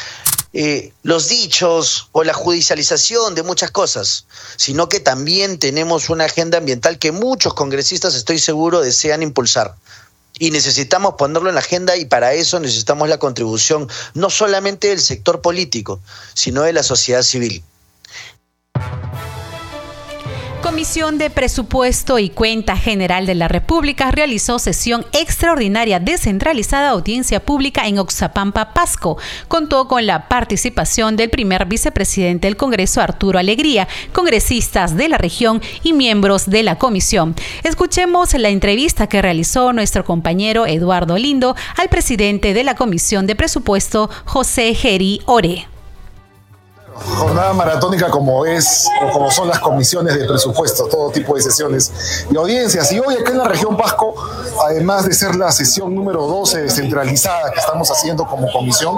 eh, 0.53 0.93
los 1.03 1.27
dichos 1.29 2.09
o 2.11 2.23
la 2.23 2.33
judicialización 2.33 3.35
de 3.35 3.43
muchas 3.43 3.71
cosas, 3.71 4.25
sino 4.55 4.89
que 4.89 4.99
también 4.99 5.59
tenemos 5.59 6.09
una 6.09 6.25
agenda 6.25 6.57
ambiental 6.57 6.99
que 6.99 7.11
muchos 7.11 7.53
congresistas, 7.53 8.15
estoy 8.15 8.39
seguro, 8.39 8.81
desean 8.81 9.23
impulsar. 9.23 9.75
Y 10.37 10.51
necesitamos 10.51 11.15
ponerlo 11.17 11.49
en 11.49 11.55
la 11.55 11.61
agenda 11.61 11.95
y 11.95 12.05
para 12.05 12.33
eso 12.33 12.59
necesitamos 12.59 13.07
la 13.07 13.19
contribución 13.19 13.89
no 14.13 14.29
solamente 14.29 14.89
del 14.89 14.99
sector 14.99 15.41
político, 15.41 16.01
sino 16.33 16.63
de 16.63 16.73
la 16.73 16.83
sociedad 16.83 17.23
civil. 17.23 17.63
Comisión 20.65 21.19
de 21.19 21.29
Presupuesto 21.29 22.17
y 22.17 22.31
Cuenta 22.31 22.75
General 22.75 23.27
de 23.27 23.35
la 23.35 23.47
República 23.47 24.09
realizó 24.09 24.57
sesión 24.57 25.05
extraordinaria 25.13 25.99
descentralizada 25.99 26.89
audiencia 26.89 27.39
pública 27.39 27.87
en 27.87 27.99
Oxapampa, 27.99 28.73
Pasco. 28.73 29.15
Contó 29.47 29.87
con 29.87 30.07
la 30.07 30.27
participación 30.27 31.17
del 31.17 31.29
primer 31.29 31.67
vicepresidente 31.67 32.47
del 32.47 32.57
Congreso, 32.57 32.99
Arturo 32.99 33.37
Alegría, 33.37 33.87
congresistas 34.11 34.97
de 34.97 35.07
la 35.07 35.19
región 35.19 35.61
y 35.83 35.93
miembros 35.93 36.49
de 36.49 36.63
la 36.63 36.79
comisión. 36.79 37.35
Escuchemos 37.63 38.33
la 38.33 38.49
entrevista 38.49 39.05
que 39.05 39.21
realizó 39.21 39.71
nuestro 39.71 40.03
compañero 40.03 40.65
Eduardo 40.65 41.15
Lindo 41.15 41.55
al 41.77 41.89
presidente 41.89 42.55
de 42.55 42.63
la 42.63 42.73
Comisión 42.73 43.27
de 43.27 43.35
Presupuesto, 43.35 44.09
José 44.25 44.73
Geri 44.73 45.21
Ore 45.27 45.67
Jornada 47.15 47.53
maratónica 47.53 48.09
como 48.09 48.45
es 48.45 48.87
o 49.01 49.11
como 49.11 49.31
son 49.31 49.47
las 49.47 49.59
comisiones 49.59 50.19
de 50.19 50.25
presupuesto, 50.25 50.85
todo 50.87 51.09
tipo 51.11 51.35
de 51.35 51.41
sesiones 51.41 51.91
y 52.29 52.35
audiencias. 52.35 52.91
Y 52.91 52.99
hoy 52.99 53.15
acá 53.15 53.31
en 53.31 53.37
la 53.37 53.47
región 53.47 53.77
Pasco, 53.77 54.13
además 54.65 55.05
de 55.05 55.13
ser 55.13 55.35
la 55.35 55.51
sesión 55.51 55.95
número 55.95 56.27
12 56.27 56.63
descentralizada 56.63 57.51
que 57.51 57.59
estamos 57.59 57.89
haciendo 57.89 58.25
como 58.25 58.51
comisión, 58.51 58.97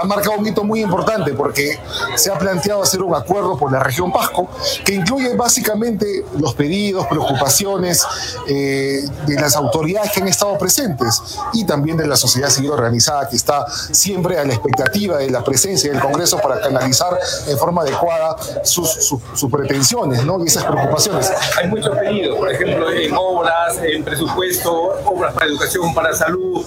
ha 0.00 0.04
marcado 0.04 0.38
un 0.38 0.46
hito 0.46 0.64
muy 0.64 0.82
importante 0.82 1.32
porque 1.34 1.78
se 2.16 2.32
ha 2.32 2.38
planteado 2.38 2.82
hacer 2.82 3.02
un 3.02 3.14
acuerdo 3.14 3.56
por 3.56 3.70
la 3.70 3.80
región 3.80 4.12
Pasco 4.12 4.48
que 4.84 4.94
incluye 4.94 5.34
básicamente 5.36 6.24
los 6.38 6.54
pedidos, 6.54 7.06
preocupaciones 7.06 8.04
eh, 8.48 9.04
de 9.26 9.34
las 9.40 9.54
autoridades 9.54 10.10
que 10.10 10.20
han 10.20 10.28
estado 10.28 10.58
presentes 10.58 11.22
y 11.52 11.64
también 11.64 11.96
de 11.96 12.06
la 12.06 12.16
sociedad 12.16 12.50
civil 12.50 12.72
organizada 12.72 13.28
que 13.28 13.36
está 13.36 13.66
siempre 13.92 14.38
a 14.38 14.44
la 14.44 14.52
expectativa 14.52 15.18
de 15.18 15.30
la 15.30 15.44
presencia 15.44 15.92
del 15.92 16.00
Congreso 16.00 16.38
para 16.38 16.60
canalizar 16.60 17.18
en 17.46 17.58
forma 17.58 17.82
adecuada 17.82 18.36
sus, 18.64 18.88
sus, 18.90 19.50
pretensiones 19.50 20.24
¿no? 20.24 20.42
y 20.44 20.48
esas 20.48 20.64
preocupaciones. 20.64 21.32
Hay 21.58 21.68
muchos 21.68 21.96
pedidos, 21.96 22.36
por 22.38 22.50
ejemplo, 22.50 22.90
en 22.90 23.14
obras, 23.16 23.78
en 23.82 24.04
presupuesto, 24.04 24.94
obras 25.04 25.32
para 25.34 25.46
educación, 25.46 25.94
para 25.94 26.14
salud, 26.14 26.64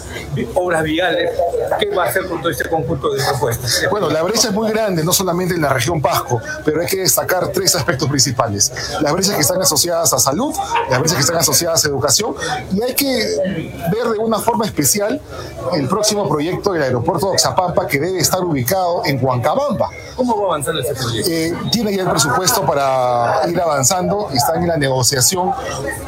obras 0.56 0.84
viales. 0.84 1.32
¿Qué 1.80 1.90
va 1.96 2.06
a 2.06 2.08
hacer 2.08 2.28
con 2.28 2.40
todo 2.42 2.52
este 2.52 2.68
conjunto 2.70 3.12
de 3.12 3.24
propuestas? 3.24 3.88
Bueno, 3.92 4.10
la 4.10 4.22
brecha 4.24 4.50
es 4.50 4.54
muy 4.54 4.70
grande, 4.70 5.04
no 5.04 5.14
solamente 5.14 5.56
en 5.56 5.62
la 5.62 5.70
región 5.70 6.02
Pasco, 6.02 6.42
pero 6.64 6.82
hay 6.82 6.88
que 6.88 6.98
destacar 6.98 7.50
tres 7.50 7.76
aspectos 7.76 8.08
principales. 8.10 8.72
Las 9.02 9.14
brechas 9.14 9.36
que 9.36 9.42
están 9.42 9.62
asociadas 9.62 10.14
a 10.14 10.20
salud, 10.20 10.54
las 10.90 11.00
brechas 11.00 11.16
que 11.16 11.22
están 11.22 11.38
asociadas 11.38 11.86
a 11.86 11.88
educación, 11.90 12.36
y 12.74 12.82
hay 12.82 12.94
que 12.94 13.06
ver 13.92 14.08
de 14.10 14.20
una 14.20 14.40
forma 14.40 14.66
especial 14.66 15.22
el 15.74 15.88
próximo 15.88 16.28
proyecto 16.28 16.74
del 16.74 16.84
aeropuerto 16.84 17.28
de 17.28 17.34
Oxapampa 17.34 17.88
que 17.88 18.00
debe 18.00 18.20
estar 18.20 18.44
ubicado 18.44 19.04
en 19.06 19.24
Huancabamba. 19.24 19.90
¿Cómo 20.16 20.42
va 20.42 20.59
Eh, 21.28 21.54
tiene 21.72 21.96
ya 21.96 22.04
el 22.04 22.10
presupuesto 22.10 22.62
para 22.66 23.42
ir 23.48 23.60
avanzando, 23.60 24.30
están 24.34 24.62
en 24.62 24.68
la 24.68 24.78
negociación 24.78 25.52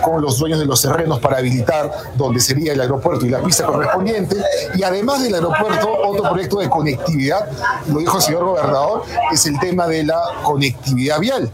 con 0.01 0.21
los 0.21 0.37
dueños 0.39 0.59
de 0.59 0.65
los 0.65 0.81
terrenos 0.81 1.19
para 1.19 1.37
habilitar 1.37 1.91
donde 2.15 2.39
sería 2.39 2.73
el 2.73 2.81
aeropuerto 2.81 3.25
y 3.25 3.29
la 3.29 3.41
pista 3.41 3.65
correspondiente. 3.65 4.37
Y 4.75 4.83
además 4.83 5.21
del 5.21 5.35
aeropuerto, 5.35 5.89
otro 6.05 6.29
proyecto 6.29 6.59
de 6.59 6.69
conectividad, 6.69 7.49
lo 7.87 7.99
dijo 7.99 8.17
el 8.17 8.23
señor 8.23 8.45
gobernador, 8.45 9.03
es 9.31 9.45
el 9.45 9.59
tema 9.59 9.87
de 9.87 10.03
la 10.03 10.21
conectividad 10.43 11.19
vial 11.19 11.51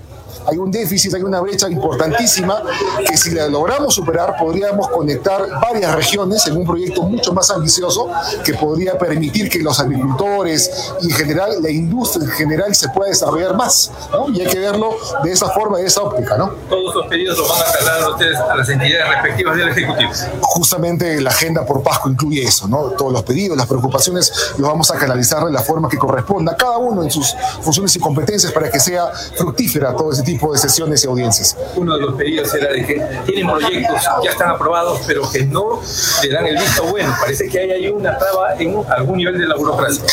hay 0.47 0.57
un 0.57 0.71
déficit, 0.71 1.13
hay 1.13 1.23
una 1.23 1.41
brecha 1.41 1.69
importantísima 1.69 2.63
que 3.05 3.17
si 3.17 3.31
la 3.31 3.47
logramos 3.47 3.93
superar 3.93 4.35
podríamos 4.39 4.87
conectar 4.87 5.41
varias 5.61 5.93
regiones 5.93 6.45
en 6.47 6.57
un 6.57 6.65
proyecto 6.65 7.03
mucho 7.03 7.33
más 7.33 7.49
ambicioso 7.51 8.09
que 8.45 8.53
podría 8.53 8.97
permitir 8.97 9.49
que 9.49 9.59
los 9.59 9.79
agricultores 9.79 10.93
y 11.01 11.11
en 11.11 11.17
general 11.17 11.61
la 11.61 11.69
industria 11.69 12.25
en 12.25 12.31
general 12.31 12.75
se 12.75 12.87
pueda 12.89 13.09
desarrollar 13.09 13.55
más. 13.55 13.91
¿no? 14.11 14.29
Y 14.29 14.41
hay 14.41 14.47
que 14.47 14.59
verlo 14.59 14.95
de 15.23 15.31
esa 15.31 15.49
forma, 15.49 15.79
de 15.79 15.85
esa 15.85 16.01
óptica. 16.01 16.37
¿no? 16.37 16.51
Todos 16.69 16.95
los 16.95 17.07
pedidos 17.07 17.37
los 17.37 17.49
van 17.49 17.61
a 17.61 17.71
trasladar 17.71 18.09
ustedes 18.11 18.37
a 18.37 18.55
las 18.55 18.69
entidades 18.69 19.09
respectivas 19.09 19.57
del 19.57 19.69
Ejecutivo. 19.69 20.11
Justamente 20.41 21.19
la 21.21 21.31
agenda 21.31 21.65
por 21.65 21.83
Pasco 21.83 22.09
incluye 22.09 22.43
eso, 22.43 22.67
¿no? 22.67 22.91
todos 22.91 23.11
los 23.11 23.23
pedidos, 23.23 23.57
las 23.57 23.67
preocupaciones 23.67 24.31
los 24.57 24.69
vamos 24.69 24.91
a 24.91 24.97
canalizar 24.97 25.43
de 25.43 25.51
la 25.51 25.61
forma 25.61 25.89
que 25.89 25.97
corresponda, 25.97 26.55
cada 26.55 26.77
uno 26.77 27.03
en 27.03 27.11
sus 27.11 27.35
funciones 27.61 27.95
y 27.95 27.99
competencias 27.99 28.53
para 28.53 28.71
que 28.71 28.79
sea 28.79 29.11
fructífera 29.35 29.95
todo 29.95 30.11
ese 30.11 30.23
tipo 30.23 30.36
de 30.51 30.57
sesiones 30.57 31.03
y 31.03 31.07
audiencias. 31.07 31.55
Uno 31.75 31.95
de 31.95 32.01
los 32.01 32.15
pedidos 32.15 32.53
era 32.53 32.71
de 32.71 32.85
que 32.85 33.01
tienen 33.25 33.47
proyectos, 33.47 34.01
ya 34.23 34.31
están 34.31 34.49
aprobados, 34.49 35.01
pero 35.05 35.29
que 35.29 35.45
no 35.45 35.81
le 36.23 36.29
dan 36.29 36.45
el 36.45 36.57
visto 36.57 36.83
bueno. 36.85 37.13
Parece 37.19 37.47
que 37.49 37.59
hay 37.59 37.71
ahí 37.71 37.89
una 37.89 38.17
traba 38.17 38.55
en 38.55 38.83
algún 38.89 39.17
nivel 39.17 39.37
de 39.37 39.47
la 39.47 39.55
burocracia. 39.55 40.03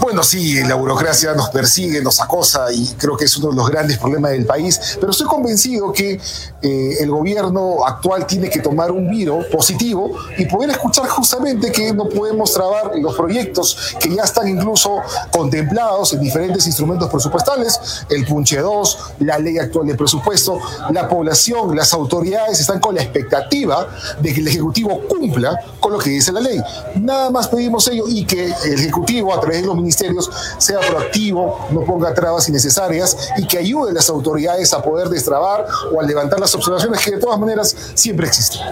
Bueno, 0.00 0.22
sí, 0.22 0.62
la 0.64 0.74
burocracia 0.74 1.34
nos 1.34 1.50
persigue, 1.50 2.02
nos 2.02 2.20
acosa 2.20 2.72
y 2.72 2.86
creo 2.96 3.16
que 3.16 3.24
es 3.24 3.36
uno 3.36 3.50
de 3.50 3.56
los 3.56 3.68
grandes 3.68 3.98
problemas 3.98 4.32
del 4.32 4.46
país, 4.46 4.96
pero 5.00 5.10
estoy 5.10 5.26
convencido 5.26 5.92
que 5.92 6.20
eh, 6.62 6.96
el 7.00 7.10
gobierno 7.10 7.84
actual 7.84 8.26
tiene 8.26 8.50
que 8.50 8.60
tomar 8.60 8.90
un 8.90 9.10
viro 9.10 9.40
positivo 9.50 10.16
y 10.38 10.46
poder 10.46 10.70
escuchar 10.70 11.08
justamente 11.08 11.72
que 11.72 11.92
no 11.92 12.08
podemos 12.08 12.52
trabar 12.52 12.92
los 12.96 13.16
proyectos 13.16 13.96
que 14.00 14.14
ya 14.14 14.22
están 14.22 14.48
incluso 14.48 15.00
contemplados 15.30 16.12
en 16.12 16.20
diferentes 16.20 16.66
instrumentos 16.66 17.10
presupuestales, 17.10 18.04
el 18.08 18.24
Punche 18.26 18.60
2, 18.60 18.98
la 19.20 19.38
ley 19.38 19.58
actual 19.66 19.86
de 19.86 19.94
presupuesto, 19.94 20.58
la 20.90 21.08
población, 21.08 21.76
las 21.76 21.92
autoridades 21.92 22.60
están 22.60 22.80
con 22.80 22.94
la 22.94 23.02
expectativa 23.02 23.86
de 24.20 24.32
que 24.32 24.40
el 24.40 24.48
Ejecutivo 24.48 25.02
cumpla 25.08 25.58
con 25.80 25.92
lo 25.92 25.98
que 25.98 26.10
dice 26.10 26.32
la 26.32 26.40
ley. 26.40 26.60
Nada 26.96 27.30
más 27.30 27.48
pedimos 27.48 27.86
ello 27.88 28.04
y 28.08 28.24
que 28.24 28.46
el 28.46 28.74
Ejecutivo 28.74 29.34
a 29.34 29.40
través 29.40 29.62
de 29.62 29.66
los 29.66 29.76
ministerios 29.76 30.30
sea 30.58 30.80
proactivo, 30.80 31.66
no 31.70 31.82
ponga 31.82 32.12
trabas 32.14 32.48
innecesarias 32.48 33.30
y 33.36 33.46
que 33.46 33.58
ayude 33.58 33.90
a 33.90 33.94
las 33.94 34.08
autoridades 34.08 34.72
a 34.72 34.82
poder 34.82 35.08
destrabar 35.08 35.66
o 35.92 36.00
a 36.00 36.02
levantar 36.04 36.40
las 36.40 36.54
observaciones 36.54 37.00
que 37.04 37.12
de 37.12 37.18
todas 37.18 37.38
maneras 37.38 37.76
siempre 37.94 38.26
existen. 38.26 38.62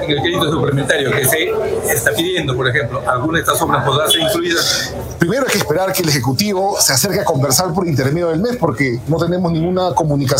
En 0.00 0.10
el 0.10 0.20
crédito 0.20 0.50
suplementario 0.50 1.12
que 1.12 1.24
se 1.24 1.92
está 1.92 2.12
pidiendo, 2.12 2.56
por 2.56 2.68
ejemplo, 2.68 3.02
¿alguna 3.08 3.38
de 3.38 3.42
estas 3.42 3.60
obras 3.62 3.84
podrá 3.84 4.10
ser 4.10 4.20
incluidas? 4.20 4.92
Primero 5.18 5.44
hay 5.46 5.52
que 5.52 5.58
esperar 5.58 5.92
que 5.92 6.02
el 6.02 6.08
Ejecutivo 6.08 6.76
se 6.80 6.92
acerque 6.92 7.20
a 7.20 7.24
conversar 7.24 7.72
por 7.72 7.86
intermedio 7.86 8.28
del 8.28 8.40
mes 8.40 8.56
porque 8.56 8.98
no 9.06 9.16
tenemos 9.18 9.52
ninguna 9.52 9.94
comunicación 9.94 10.31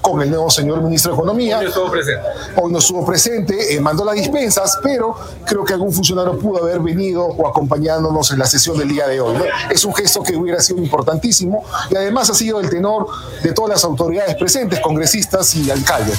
con 0.00 0.22
el 0.22 0.30
nuevo 0.30 0.50
señor 0.50 0.82
ministro 0.82 1.12
de 1.12 1.16
Economía. 1.16 1.58
Hoy 1.58 1.64
no 1.64 1.68
estuvo 1.68 1.90
presente. 1.90 2.28
Hoy 2.56 2.72
no 2.72 2.78
estuvo 2.78 3.06
presente, 3.06 3.74
eh, 3.74 3.80
mandó 3.80 4.04
las 4.04 4.14
dispensas, 4.14 4.78
pero 4.82 5.14
creo 5.44 5.64
que 5.64 5.72
algún 5.72 5.92
funcionario 5.92 6.38
pudo 6.38 6.62
haber 6.62 6.80
venido 6.80 7.24
o 7.24 7.48
acompañándonos 7.48 8.30
en 8.30 8.38
la 8.38 8.46
sesión 8.46 8.78
del 8.78 8.88
día 8.88 9.06
de 9.06 9.20
hoy. 9.20 9.36
Es 9.70 9.84
un 9.84 9.94
gesto 9.94 10.22
que 10.22 10.36
hubiera 10.36 10.60
sido 10.60 10.78
importantísimo 10.78 11.64
y 11.90 11.96
además 11.96 12.30
ha 12.30 12.34
sido 12.34 12.60
el 12.60 12.70
tenor 12.70 13.06
de 13.42 13.52
todas 13.52 13.70
las 13.70 13.84
autoridades 13.84 14.34
presentes, 14.36 14.80
congresistas 14.80 15.54
y 15.54 15.70
alcaldes. 15.70 16.18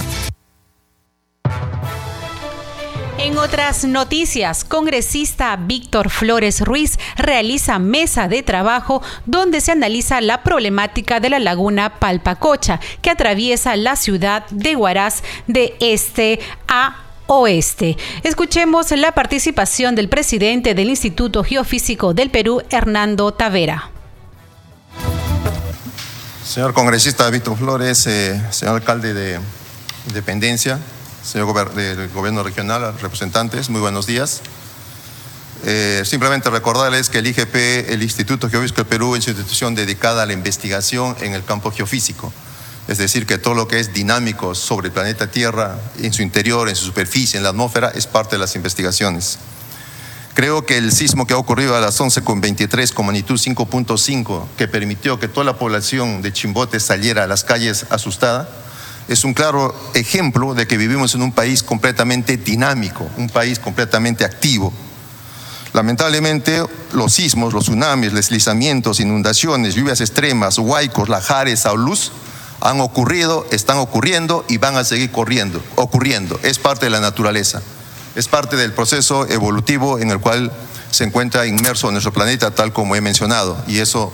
En 3.26 3.40
otras 3.40 3.86
noticias, 3.86 4.64
congresista 4.64 5.56
Víctor 5.56 6.12
Flores 6.12 6.62
Ruiz 6.62 7.00
realiza 7.16 7.80
mesa 7.80 8.28
de 8.28 8.44
trabajo 8.44 9.02
donde 9.26 9.62
se 9.62 9.72
analiza 9.72 10.22
la 10.22 10.44
problemática 10.44 11.20
de 11.20 11.32
la 11.32 11.40
laguna 11.40 11.98
Palpacocha 11.98 12.80
que 13.02 13.10
atraviesa 13.10 13.76
la 13.78 13.96
ciudad 13.96 14.46
de 14.52 14.76
Huaraz 14.76 15.24
de 15.48 15.76
este 15.80 16.40
a 16.68 16.98
oeste. 17.26 17.98
Escuchemos 18.22 18.92
la 18.92 19.14
participación 19.14 19.96
del 19.96 20.08
presidente 20.08 20.76
del 20.76 20.92
Instituto 20.92 21.44
Geofísico 21.44 22.14
del 22.14 22.30
Perú, 22.30 22.62
Hernando 22.70 23.32
Tavera. 23.32 23.90
Señor 26.44 26.76
congresista 26.76 27.28
Víctor 27.32 27.58
Flores, 27.58 28.06
eh, 28.06 28.40
señor 28.52 28.76
alcalde 28.76 29.16
de 29.16 29.40
Independencia, 30.06 30.80
señor 31.26 31.74
del 31.74 32.08
gobierno 32.10 32.44
regional, 32.44 32.94
representantes, 33.02 33.70
muy 33.70 33.82
buenos 33.82 34.06
días. 34.06 34.42
Eh, 35.66 36.04
simplemente 36.06 36.52
recordarles 36.52 37.10
que 37.10 37.18
el 37.18 37.28
IGP, 37.28 37.90
el 37.90 38.04
Instituto 38.04 38.48
Geofísico 38.48 38.82
del 38.82 38.86
Perú, 38.86 39.16
es 39.16 39.26
una 39.26 39.38
institución 39.38 39.74
dedicada 39.74 40.22
a 40.22 40.26
la 40.28 40.34
investigación 40.34 41.16
en 41.22 41.34
el 41.34 41.44
campo 41.44 41.72
geofísico. 41.72 42.32
Es 42.88 43.00
decir, 43.00 43.26
que 43.26 43.40
todo 43.40 43.56
lo 43.56 43.68
que 43.68 43.80
es 43.80 43.92
dinámico 43.92 44.54
sobre 44.54 44.90
el 44.90 44.94
planeta 44.94 45.26
Tierra, 45.26 45.80
en 46.00 46.14
su 46.14 46.22
interior, 46.22 46.70
en 46.70 46.76
su 46.76 46.86
superficie, 46.86 47.38
en 47.38 47.44
la 47.44 47.50
atmósfera, 47.50 47.92
es 47.96 48.06
parte 48.06 48.36
de 48.36 48.40
las 48.40 48.56
investigaciones. 48.56 49.40
Creo 50.36 50.68
que 50.68 50.78
el 50.78 50.92
sismo 50.92 51.26
que 51.26 51.34
ha 51.34 51.38
ocurrido 51.38 51.76
a 51.76 51.80
las 51.80 52.00
11.23 52.00 52.94
con 52.94 53.08
magnitud 53.08 53.40
5.5, 53.40 54.46
que 54.58 54.68
permitió 54.68 55.20
que 55.20 55.28
toda 55.28 55.46
la 55.46 55.58
población 55.58 56.22
de 56.22 56.32
Chimbote 56.32 56.80
saliera 56.80 57.24
a 57.24 57.28
las 57.28 57.44
calles 57.44 57.88
asustada, 57.90 58.48
es 59.08 59.24
un 59.24 59.34
claro 59.34 59.76
ejemplo 59.94 60.54
de 60.54 60.68
que 60.68 60.78
vivimos 60.78 61.14
en 61.16 61.22
un 61.22 61.32
país 61.32 61.64
completamente 61.64 62.38
dinámico, 62.38 63.08
un 63.18 63.30
país 63.30 63.60
completamente 63.60 64.26
activo. 64.26 64.74
Lamentablemente, 65.74 66.64
los 66.94 67.14
sismos, 67.14 67.54
los 67.54 67.66
tsunamis, 67.66 68.14
deslizamientos, 68.14 69.00
inundaciones, 69.00 69.76
lluvias 69.76 70.02
extremas, 70.02 70.58
huaicos, 70.58 71.10
lajares, 71.10 71.66
luz 71.76 72.12
han 72.62 72.80
ocurrido, 72.80 73.46
están 73.52 73.78
ocurriendo 73.78 74.46
y 74.48 74.58
van 74.58 74.78
a 74.78 74.86
seguir 74.86 75.12
corriendo, 75.12 75.62
ocurriendo. 75.76 76.40
Es 76.44 76.60
parte 76.60 76.86
de 76.86 76.90
la 76.90 77.02
naturaleza, 77.02 77.62
es 78.16 78.28
parte 78.28 78.56
del 78.56 78.74
proceso 78.74 79.28
evolutivo 79.28 80.00
en 80.00 80.12
el 80.12 80.20
cual 80.20 80.52
se 80.92 81.04
encuentra 81.04 81.46
inmerso 81.46 81.92
nuestro 81.92 82.14
planeta, 82.14 82.52
tal 82.52 82.72
como 82.72 82.96
he 82.96 83.02
mencionado, 83.02 83.62
y 83.68 83.80
eso 83.80 84.14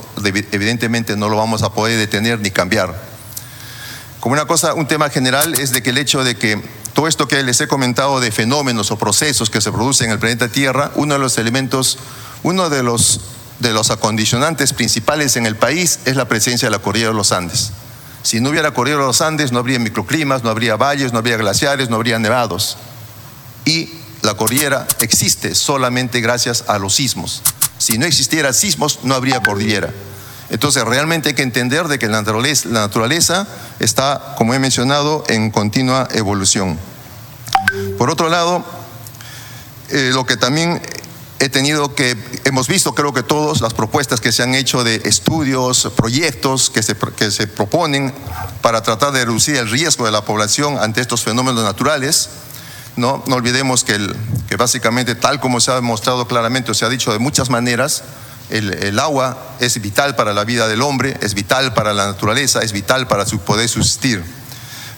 evidentemente 0.50 1.16
no 1.16 1.28
lo 1.28 1.36
vamos 1.36 1.62
a 1.62 1.72
poder 1.72 1.96
detener 1.96 2.40
ni 2.40 2.50
cambiar. 2.50 3.11
Como 4.22 4.34
una 4.34 4.46
cosa, 4.46 4.74
un 4.74 4.86
tema 4.86 5.10
general 5.10 5.54
es 5.54 5.72
de 5.72 5.82
que 5.82 5.90
el 5.90 5.98
hecho 5.98 6.22
de 6.22 6.36
que 6.36 6.62
todo 6.92 7.08
esto 7.08 7.26
que 7.26 7.42
les 7.42 7.60
he 7.60 7.66
comentado 7.66 8.20
de 8.20 8.30
fenómenos 8.30 8.92
o 8.92 8.96
procesos 8.96 9.50
que 9.50 9.60
se 9.60 9.72
producen 9.72 10.06
en 10.06 10.12
el 10.12 10.20
planeta 10.20 10.46
Tierra, 10.46 10.92
uno 10.94 11.14
de 11.14 11.18
los 11.18 11.38
elementos, 11.38 11.98
uno 12.44 12.70
de 12.70 12.84
los, 12.84 13.20
de 13.58 13.72
los 13.72 13.90
acondicionantes 13.90 14.74
principales 14.74 15.34
en 15.34 15.44
el 15.44 15.56
país 15.56 15.98
es 16.04 16.14
la 16.14 16.28
presencia 16.28 16.66
de 16.66 16.70
la 16.70 16.78
cordillera 16.78 17.10
de 17.10 17.16
los 17.16 17.32
Andes. 17.32 17.72
Si 18.22 18.40
no 18.40 18.50
hubiera 18.50 18.72
cordillera 18.72 19.00
de 19.00 19.08
los 19.08 19.20
Andes, 19.22 19.50
no 19.50 19.58
habría 19.58 19.80
microclimas, 19.80 20.44
no 20.44 20.50
habría 20.50 20.76
valles, 20.76 21.12
no 21.12 21.18
habría 21.18 21.36
glaciares, 21.36 21.90
no 21.90 21.96
habría 21.96 22.20
nevados. 22.20 22.76
Y 23.64 23.90
la 24.20 24.34
cordillera 24.34 24.86
existe 25.00 25.56
solamente 25.56 26.20
gracias 26.20 26.62
a 26.68 26.78
los 26.78 26.94
sismos. 26.94 27.42
Si 27.76 27.98
no 27.98 28.06
existiera 28.06 28.52
sismos, 28.52 29.00
no 29.02 29.16
habría 29.16 29.40
cordillera. 29.40 29.92
Entonces, 30.52 30.84
realmente 30.84 31.30
hay 31.30 31.34
que 31.34 31.42
entender 31.42 31.88
de 31.88 31.98
que 31.98 32.08
la 32.08 32.20
naturaleza, 32.20 33.48
está, 33.78 34.34
como 34.36 34.52
he 34.52 34.58
mencionado, 34.58 35.24
en 35.28 35.50
continua 35.50 36.06
evolución. 36.12 36.78
Por 37.96 38.10
otro 38.10 38.28
lado, 38.28 38.62
eh, 39.88 40.10
lo 40.12 40.26
que 40.26 40.36
también 40.36 40.82
he 41.38 41.48
tenido 41.48 41.94
que, 41.94 42.18
hemos 42.44 42.68
visto 42.68 42.94
creo 42.94 43.14
que 43.14 43.22
todos 43.22 43.62
las 43.62 43.72
propuestas 43.72 44.20
que 44.20 44.30
se 44.30 44.42
han 44.42 44.54
hecho 44.54 44.84
de 44.84 44.96
estudios, 45.06 45.90
proyectos 45.96 46.68
que 46.68 46.82
se, 46.82 46.94
que 47.16 47.30
se 47.30 47.46
proponen 47.46 48.12
para 48.60 48.82
tratar 48.82 49.12
de 49.12 49.24
reducir 49.24 49.56
el 49.56 49.70
riesgo 49.70 50.04
de 50.04 50.12
la 50.12 50.20
población 50.20 50.76
ante 50.78 51.00
estos 51.00 51.22
fenómenos 51.22 51.64
naturales. 51.64 52.28
No, 52.96 53.24
no 53.26 53.36
olvidemos 53.36 53.84
que, 53.84 53.98
que 54.50 54.56
básicamente, 54.56 55.14
tal 55.14 55.40
como 55.40 55.60
se 55.60 55.70
ha 55.70 55.76
demostrado 55.76 56.28
claramente 56.28 56.72
o 56.72 56.74
se 56.74 56.84
ha 56.84 56.90
dicho 56.90 57.10
de 57.10 57.18
muchas 57.18 57.48
maneras, 57.48 58.02
el, 58.52 58.98
agua 58.98 59.38
es 59.60 59.80
vital 59.80 60.14
para 60.14 60.34
la 60.34 60.44
vida 60.44 60.68
del 60.68 60.82
hombre, 60.82 61.16
es 61.20 61.34
vital 61.34 61.72
para 61.72 61.94
la 61.94 62.06
naturaleza, 62.06 62.60
es 62.60 62.72
vital 62.72 63.08
para 63.08 63.24
su 63.26 63.38
poder 63.38 63.68
subsistir. 63.68 64.22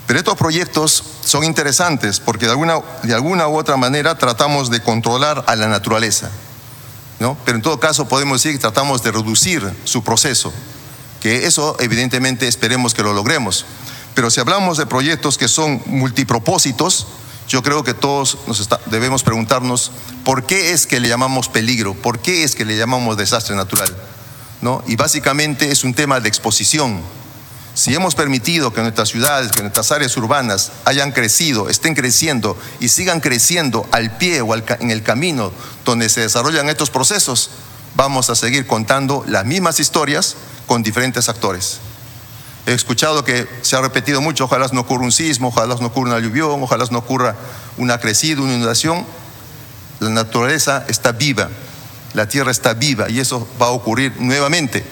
Pero 0.07 0.19
estos 0.19 0.37
proyectos 0.37 1.05
son 1.25 1.45
interesantes 1.45 2.21
porque 2.21 2.47
de 2.47 2.53
alguna, 2.53 2.81
de 3.05 3.15
alguna 3.15 3.49
u 3.49 3.57
otra 3.57 3.77
manera 3.77 4.19
tratamos 4.19 4.71
de 4.71 4.83
controlar 4.83 5.45
a 5.47 5.57
la 5.57 5.69
naturaleza. 5.69 6.31
¿no? 7.21 7.39
Pero 7.45 7.57
en 7.57 7.63
todo 7.63 7.79
caso 7.79 8.07
podemos 8.09 8.43
decir 8.43 8.57
que 8.57 8.61
tratamos 8.61 9.03
de 9.03 9.13
reducir 9.13 9.63
su 9.85 10.03
proceso, 10.03 10.53
que 11.21 11.47
eso 11.47 11.77
evidentemente 11.79 12.49
esperemos 12.49 12.93
que 12.93 13.03
lo 13.03 13.13
logremos. 13.13 13.65
Pero 14.15 14.31
si 14.31 14.41
hablamos 14.41 14.79
de 14.79 14.87
proyectos 14.87 15.39
que 15.39 15.49
son 15.49 15.81
multipropósitos, 15.87 17.07
yo 17.49 17.63
creo 17.63 17.85
que 17.85 17.95
todos 17.95 18.39
debemos 18.87 19.23
preguntarnos 19.23 19.93
por 20.25 20.45
qué 20.45 20.73
es 20.73 20.87
que 20.87 21.01
le 21.01 21.09
llamamos 21.09 21.49
peligro, 21.49 21.95
por 21.95 22.19
qué 22.19 22.45
es 22.45 22.55
que 22.55 22.65
le 22.65 22.77
llamamos 22.77 23.17
desastre 23.17 23.55
natural. 23.55 23.95
¿no? 24.63 24.83
Y 24.87 24.97
básicamente 24.97 25.71
es 25.71 25.85
un 25.85 25.95
tema 25.95 26.21
de 26.21 26.29
exposición 26.29 27.03
si 27.75 27.93
hemos 27.93 28.15
permitido 28.15 28.73
que 28.73 28.83
nuestras 28.83 29.09
ciudades, 29.09 29.51
que 29.51 29.63
nuestras 29.63 29.91
áreas 29.91 30.17
urbanas 30.17 30.71
hayan 30.85 31.11
crecido, 31.11 31.69
estén 31.69 31.95
creciendo 31.95 32.57
y 32.79 32.89
sigan 32.89 33.21
creciendo 33.21 33.85
al 33.91 34.17
pie 34.17 34.43
o 34.43 34.55
en 34.55 34.93
el 34.93 35.03
camino 35.03 35.53
donde 35.85 36.09
se 36.09 36.21
desarrollan 36.21 36.69
estos 36.69 36.91
procesos, 36.91 37.51
vamos 37.97 38.31
a 38.31 38.37
seguir 38.37 38.69
contando 38.69 39.25
las 39.27 39.45
mismas 39.45 39.81
historias 39.81 40.37
con 40.69 40.85
diferentes 40.85 41.29
actores. 41.29 41.81
He 42.67 42.73
escuchado 42.73 43.25
que 43.25 43.47
se 43.61 43.77
ha 43.77 43.81
repetido 43.83 44.23
mucho, 44.23 44.45
ojalá 44.45 44.67
no 44.73 44.81
ocurra 44.81 45.05
un 45.05 45.13
sismo, 45.13 45.49
ojalá 45.49 45.75
no 45.75 45.89
ocurra 45.89 46.11
una 46.11 46.17
aluvión, 46.17 46.63
ojalá 46.63 46.87
no 46.91 46.99
ocurra 46.99 47.37
una 47.77 47.99
crecida, 47.99 48.41
una 48.41 48.55
inundación. 48.55 49.05
La 50.01 50.09
naturaleza 50.09 50.85
está 50.89 51.13
viva, 51.13 51.51
la 52.15 52.27
tierra 52.27 52.51
está 52.51 52.73
viva 52.73 53.11
y 53.11 53.21
eso 53.21 53.47
va 53.61 53.67
a 53.67 53.71
ocurrir 53.71 54.15
nuevamente. 54.19 54.85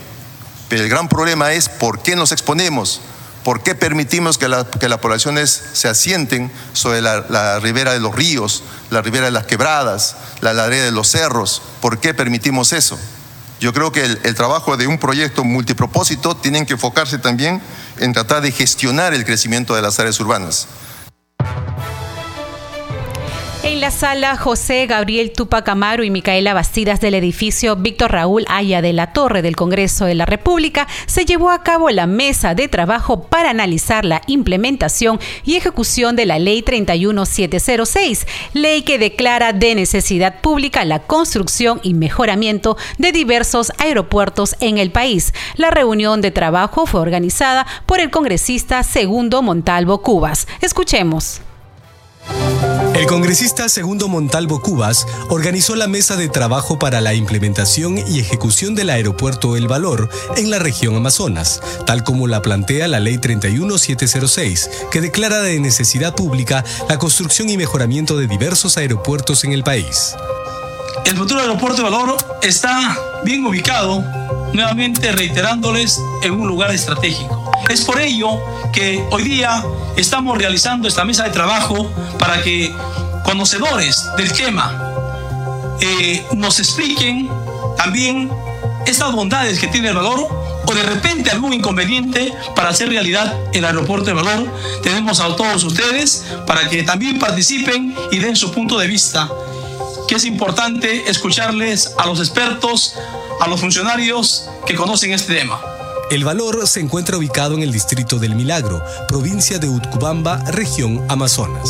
Pero 0.69 0.85
el 0.85 0.91
gran 0.91 1.09
problema 1.09 1.53
es 1.53 1.71
por 1.71 2.03
qué 2.03 2.15
nos 2.15 2.31
exponemos, 2.31 3.01
por 3.43 3.63
qué 3.63 3.75
permitimos 3.75 4.37
que, 4.37 4.47
que 4.79 4.89
las 4.89 4.99
poblaciones 4.99 5.63
se 5.73 5.89
asienten 5.89 6.53
sobre 6.75 7.01
la, 7.01 7.25
la, 7.31 7.59
ribera 7.59 7.93
de 7.93 8.01
los 8.01 8.15
ríos, 8.15 8.65
la 8.91 9.01
ribera 9.01 9.27
de 9.27 9.33
las 9.33 9.47
quebradas, 9.47 10.17
la 10.41 10.53
ladera 10.53 10.85
de 10.85 10.93
los 10.93 11.09
cerros, 11.09 11.63
por 11.81 12.01
qué 12.01 12.13
permitimos 12.13 12.73
eso. 12.75 12.99
Yo 13.63 13.73
creo 13.73 13.93
que 13.93 14.03
el, 14.03 14.35
trabajo 14.35 14.77
de 14.77 14.89
un 14.89 14.99
proyecto 14.99 15.45
multipropósito 15.45 16.37
tiene 16.37 16.67
que 16.67 16.73
enfocarse 16.73 17.19
también 17.19 17.63
en 18.01 18.13
tratar 18.13 18.43
de 18.43 18.51
gestionar 18.51 19.15
el 19.15 19.25
crecimiento 19.25 19.77
de 19.77 19.83
las 19.83 20.01
áreas 20.01 20.19
urbanas. 20.19 20.67
En 23.65 23.81
la 23.81 23.93
sala, 23.93 24.37
José 24.37 24.87
Gabriel 24.89 25.31
Tupac 25.31 25.69
Amaro 25.69 26.03
y 26.03 26.11
Micaela 26.11 26.53
Bastidas 26.53 27.01
del 27.01 27.15
edificio 27.15 27.77
Víctor 27.77 28.11
Raúl 28.11 28.45
Aya 28.49 28.83
de 28.83 28.93
la 28.93 29.13
Torre 29.13 29.41
del 29.41 29.55
Congreso 29.55 30.05
de 30.05 30.17
la 30.17 30.27
República 30.27 30.89
se 31.07 31.25
llevó 31.25 31.49
a 31.51 31.63
cabo 31.63 31.89
la 31.91 32.09
mesa 32.09 32.57
de 32.57 32.67
trabajo 32.67 33.29
para 33.29 33.51
analizar 33.51 34.05
la 34.05 34.21
implementación 34.27 35.21
y 35.45 35.55
ejecución 35.55 36.17
de 36.17 36.27
la 36.27 36.41
Ley 36.41 36.63
31706, 36.63 38.27
ley 38.53 38.83
que 38.83 38.99
declara 38.99 39.53
de 39.53 39.77
necesidad 39.77 40.41
pública 40.41 40.85
la 40.85 40.99
construcción 40.99 41.79
y 41.85 41.95
mejoramiento 41.95 42.77
de 42.99 43.13
diversos 43.13 43.71
aeropuertos 43.79 44.57
en 44.59 44.79
el 44.79 44.91
país. 44.91 45.33
La 45.55 45.71
reunión 45.71 46.21
de 46.21 46.33
trabajo 46.33 46.85
fue 46.85 47.01
organizada 47.01 47.65
por 47.87 48.01
el 48.01 48.11
congresista 48.11 48.83
Segundo 48.83 49.41
Montalvo 49.41 50.03
Cubas. 50.03 50.49
Escuchemos. 50.61 51.43
El 52.95 53.07
congresista 53.07 53.69
Segundo 53.69 54.09
Montalvo 54.09 54.61
Cubas 54.61 55.07
organizó 55.29 55.75
la 55.75 55.89
mesa 55.89 56.17
de 56.17 56.29
trabajo 56.29 56.79
para 56.79 57.01
la 57.01 57.15
implementación 57.15 57.99
y 57.99 58.21
ejecución 58.21 58.75
del 58.75 58.91
aeropuerto 58.91 59.57
El 59.57 59.67
Valor 59.67 60.09
en 60.37 60.51
la 60.51 60.59
región 60.59 60.95
Amazonas, 60.95 61.61
tal 61.87 62.05
como 62.05 62.29
la 62.29 62.43
plantea 62.43 62.89
la 62.89 63.01
Ley 63.01 63.19
31706, 63.19 64.71
que 64.91 65.01
declara 65.01 65.41
de 65.41 65.59
necesidad 65.59 66.15
pública 66.15 66.65
la 66.89 66.99
construcción 66.99 67.49
y 67.49 67.57
mejoramiento 67.57 68.17
de 68.17 68.27
diversos 68.27 68.77
aeropuertos 68.77 69.45
en 69.45 69.53
el 69.53 69.65
país. 69.65 70.15
El 71.05 71.17
futuro 71.17 71.41
aeropuerto 71.41 71.83
de 71.83 71.91
Valor 71.91 72.17
está 72.43 72.97
bien 73.25 73.47
ubicado, 73.47 74.05
nuevamente 74.53 75.13
reiterándoles, 75.13 76.01
en 76.23 76.33
un 76.33 76.49
lugar 76.49 76.71
estratégico. 76.73 77.51
Es 77.69 77.83
por 77.83 78.01
ello 78.01 78.41
que 78.73 79.05
hoy 79.11 79.23
día 79.23 79.65
estamos 79.97 80.37
realizando 80.39 80.89
esta 80.89 81.05
mesa 81.05 81.25
de 81.25 81.31
trabajo 81.31 81.91
para 82.19 82.43
que 82.43 82.73
conocedores 83.25 84.05
del 84.17 84.33
tema 84.33 84.93
eh, 85.81 86.25
nos 86.35 86.59
expliquen 86.61 87.29
también 87.77 88.31
estas 88.87 89.13
bondades 89.13 89.59
que 89.59 89.69
tiene 89.69 89.89
el 89.89 89.95
valor 89.95 90.29
o 90.67 90.75
de 90.75 90.83
repente 90.83 91.31
algún 91.31 91.53
inconveniente 91.53 92.33
para 92.55 92.69
hacer 92.69 92.89
realidad 92.89 93.35
el 93.53 93.65
aeropuerto 93.65 94.07
de 94.07 94.13
valor. 94.13 94.47
Tenemos 94.83 95.21
a 95.21 95.35
todos 95.35 95.65
ustedes 95.65 96.25
para 96.47 96.69
que 96.69 96.83
también 96.83 97.19
participen 97.19 97.95
y 98.11 98.19
den 98.19 98.37
su 98.37 98.53
punto 98.53 98.79
de 98.79 98.87
vista, 98.87 99.29
que 100.13 100.17
es 100.17 100.27
importante 100.27 101.09
escucharles 101.09 101.95
a 101.97 102.05
los 102.05 102.19
expertos, 102.19 102.97
a 103.41 103.49
los 103.49 103.63
funcionarios 103.63 104.47
que 104.67 104.75
conocen 104.75 105.15
este 105.15 105.35
tema. 105.37 105.59
El 106.11 106.23
Valor 106.23 106.69
se 106.69 106.81
encuentra 106.81 107.17
ubicado 107.17 107.55
en 107.55 107.63
el 107.63 107.73
distrito 107.73 108.19
del 108.19 108.35
Milagro, 108.35 108.85
provincia 109.09 109.59
de 109.59 109.71
Utcubamba, 109.71 110.37
región 110.51 111.03
Amazonas. 111.09 111.67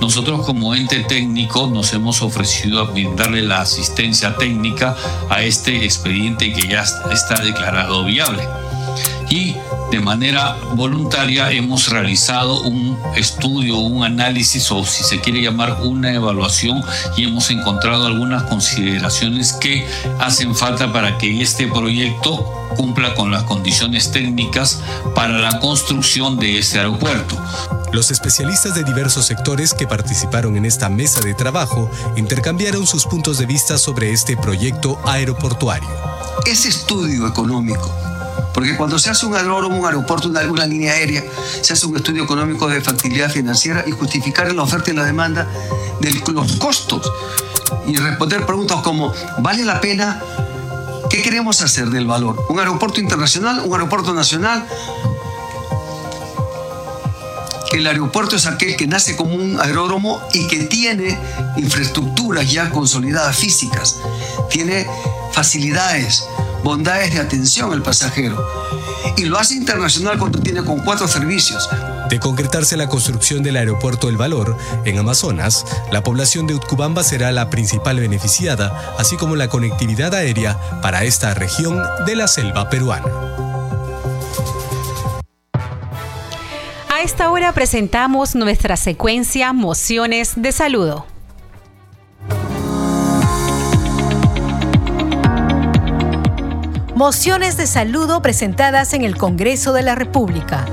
Nosotros 0.00 0.44
como 0.44 0.74
ente 0.74 1.04
técnico 1.04 1.68
nos 1.68 1.92
hemos 1.92 2.22
ofrecido 2.22 2.80
a 2.80 2.90
brindarle 2.90 3.42
la 3.42 3.60
asistencia 3.60 4.36
técnica 4.36 4.96
a 5.30 5.44
este 5.44 5.84
expediente 5.84 6.52
que 6.52 6.66
ya 6.66 6.84
está 7.12 7.40
declarado 7.40 8.04
viable. 8.04 8.42
Y 9.28 9.56
de 9.90 10.00
manera 10.00 10.56
voluntaria 10.74 11.50
hemos 11.50 11.88
realizado 11.88 12.60
un 12.62 12.98
estudio, 13.16 13.76
un 13.78 14.04
análisis 14.04 14.70
o 14.70 14.84
si 14.84 15.02
se 15.04 15.20
quiere 15.20 15.42
llamar 15.42 15.78
una 15.82 16.12
evaluación 16.12 16.82
y 17.16 17.24
hemos 17.24 17.50
encontrado 17.50 18.06
algunas 18.06 18.44
consideraciones 18.44 19.52
que 19.52 19.86
hacen 20.20 20.54
falta 20.54 20.92
para 20.92 21.18
que 21.18 21.42
este 21.42 21.66
proyecto 21.66 22.52
cumpla 22.76 23.14
con 23.14 23.30
las 23.30 23.44
condiciones 23.44 24.12
técnicas 24.12 24.80
para 25.14 25.38
la 25.38 25.58
construcción 25.60 26.36
de 26.36 26.58
este 26.58 26.78
aeropuerto. 26.78 27.36
Los 27.92 28.10
especialistas 28.10 28.74
de 28.74 28.84
diversos 28.84 29.24
sectores 29.24 29.72
que 29.72 29.86
participaron 29.86 30.56
en 30.56 30.66
esta 30.66 30.88
mesa 30.88 31.20
de 31.20 31.34
trabajo 31.34 31.90
intercambiaron 32.16 32.86
sus 32.86 33.06
puntos 33.06 33.38
de 33.38 33.46
vista 33.46 33.78
sobre 33.78 34.12
este 34.12 34.36
proyecto 34.36 34.98
aeroportuario. 35.04 35.88
Ese 36.44 36.68
estudio 36.68 37.26
económico 37.26 37.90
porque 38.56 38.74
cuando 38.74 38.98
se 38.98 39.10
hace 39.10 39.26
un 39.26 39.36
aeródromo, 39.36 39.76
un 39.76 39.84
aeropuerto, 39.84 40.30
una, 40.30 40.40
una, 40.50 40.66
línea 40.66 40.94
aérea, 40.94 41.22
se 41.60 41.74
hace 41.74 41.84
un 41.84 41.94
estudio 41.94 42.24
económico 42.24 42.66
de 42.68 42.80
factibilidad 42.80 43.30
financiera 43.30 43.84
y 43.86 43.90
justificar 43.90 44.50
la 44.54 44.62
oferta 44.62 44.90
y 44.90 44.94
la 44.94 45.04
demanda 45.04 45.46
de 46.00 46.10
los 46.32 46.52
costos 46.52 47.06
y 47.86 47.96
responder 47.96 48.46
preguntas 48.46 48.78
como, 48.80 49.12
¿vale 49.40 49.62
la 49.62 49.78
pena? 49.78 50.22
¿Qué 51.10 51.20
queremos 51.20 51.60
hacer 51.60 51.90
del 51.90 52.06
valor? 52.06 52.46
¿Un 52.48 52.58
aeropuerto 52.58 52.98
internacional? 52.98 53.60
¿Un 53.62 53.74
aeropuerto 53.74 54.14
nacional? 54.14 54.66
El 57.72 57.86
aeropuerto 57.86 58.36
es 58.36 58.46
aquel 58.46 58.74
que 58.74 58.86
nace 58.86 59.16
como 59.16 59.34
un 59.34 59.60
aeródromo 59.60 60.22
y 60.32 60.46
que 60.46 60.60
tiene 60.60 61.18
infraestructuras 61.58 62.50
ya 62.50 62.70
consolidadas 62.70 63.36
físicas, 63.36 63.98
tiene 64.48 64.86
facilidades, 65.32 66.24
bondades 66.62 67.14
de 67.14 67.20
atención 67.20 67.72
al 67.72 67.82
pasajero. 67.82 68.44
Y 69.16 69.24
lo 69.24 69.38
hace 69.38 69.54
internacional 69.54 70.18
cuando 70.18 70.40
tiene 70.40 70.62
con 70.62 70.80
cuatro 70.80 71.08
servicios. 71.08 71.68
De 72.08 72.20
concretarse 72.20 72.76
la 72.76 72.88
construcción 72.88 73.42
del 73.42 73.56
aeropuerto 73.56 74.08
El 74.08 74.16
Valor 74.16 74.56
en 74.84 74.98
Amazonas, 74.98 75.64
la 75.90 76.02
población 76.02 76.46
de 76.46 76.54
Utcubamba 76.54 77.02
será 77.02 77.32
la 77.32 77.50
principal 77.50 77.98
beneficiada, 77.98 78.94
así 78.98 79.16
como 79.16 79.34
la 79.36 79.48
conectividad 79.48 80.14
aérea 80.14 80.58
para 80.82 81.04
esta 81.04 81.34
región 81.34 81.82
de 82.06 82.16
la 82.16 82.28
selva 82.28 82.68
peruana. 82.70 83.06
A 86.88 87.02
esta 87.02 87.30
hora 87.30 87.52
presentamos 87.52 88.34
nuestra 88.34 88.76
secuencia 88.76 89.52
Mociones 89.52 90.32
de 90.36 90.52
Saludo. 90.52 91.15
Mociones 96.96 97.58
de 97.58 97.66
saludo 97.66 98.22
presentadas 98.22 98.94
en 98.94 99.02
el 99.02 99.18
Congreso 99.18 99.74
de 99.74 99.82
la 99.82 99.94
República. 99.94 100.64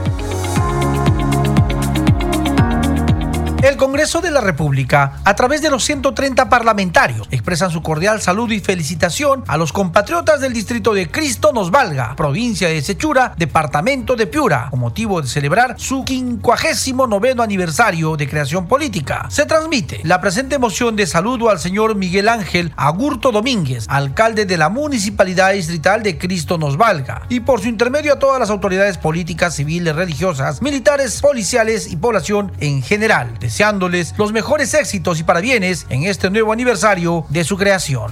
El 3.64 3.78
Congreso 3.78 4.20
de 4.20 4.30
la 4.30 4.42
República, 4.42 5.22
a 5.24 5.36
través 5.36 5.62
de 5.62 5.70
los 5.70 5.86
130 5.86 6.50
parlamentarios, 6.50 7.30
expresan 7.32 7.72
su 7.72 7.82
cordial 7.82 8.22
saludo 8.22 8.54
y 8.54 8.60
felicitación 8.60 9.46
a 9.48 9.56
los 9.56 9.72
compatriotas 9.72 10.42
del 10.42 10.52
distrito 10.52 10.94
de 10.94 11.10
Cristo 11.10 11.54
Nos 11.54 11.72
Valga, 11.72 12.14
provincia 12.18 12.68
de 12.68 12.82
Sechura, 12.82 13.34
departamento 13.38 14.18
de 14.18 14.28
Piura, 14.28 14.68
con 14.70 14.82
motivo 14.82 15.22
de 15.22 15.30
celebrar 15.30 15.76
su 15.78 16.04
59 16.04 17.36
aniversario 17.40 18.18
de 18.18 18.28
creación 18.28 18.68
política. 18.68 19.28
Se 19.30 19.46
transmite 19.46 20.02
la 20.04 20.20
presente 20.20 20.60
moción 20.60 20.98
de 20.98 21.08
saludo 21.08 21.50
al 21.50 21.58
señor 21.58 21.96
Miguel 21.96 22.28
Ángel 22.28 22.74
Agurto 22.76 23.32
Domínguez, 23.32 23.86
alcalde 23.88 24.46
de 24.46 24.58
la 24.58 24.68
Municipalidad 24.68 25.54
Distrital 25.54 26.04
de 26.04 26.18
Cristo 26.18 26.58
Nos 26.58 26.76
Valga, 26.76 27.22
y 27.30 27.40
por 27.40 27.62
su 27.62 27.70
intermedio 27.70 28.12
a 28.12 28.20
todas 28.20 28.42
las 28.42 28.50
autoridades 28.50 28.98
políticas, 28.98 29.56
civiles, 29.56 29.96
religiosas, 29.96 30.62
militares, 30.62 31.22
policiales 31.22 31.90
y 31.90 31.96
población 31.96 32.52
en 32.60 32.82
general 32.82 33.30
deseándoles 33.54 34.16
los 34.18 34.34
mejores 34.34 34.74
éxitos 34.74 35.20
y 35.20 35.24
parabienes 35.24 35.86
en 35.90 36.06
este 36.06 36.32
nuevo 36.32 36.52
aniversario 36.52 37.24
de 37.30 37.44
su 37.44 37.56
creación. 37.56 38.12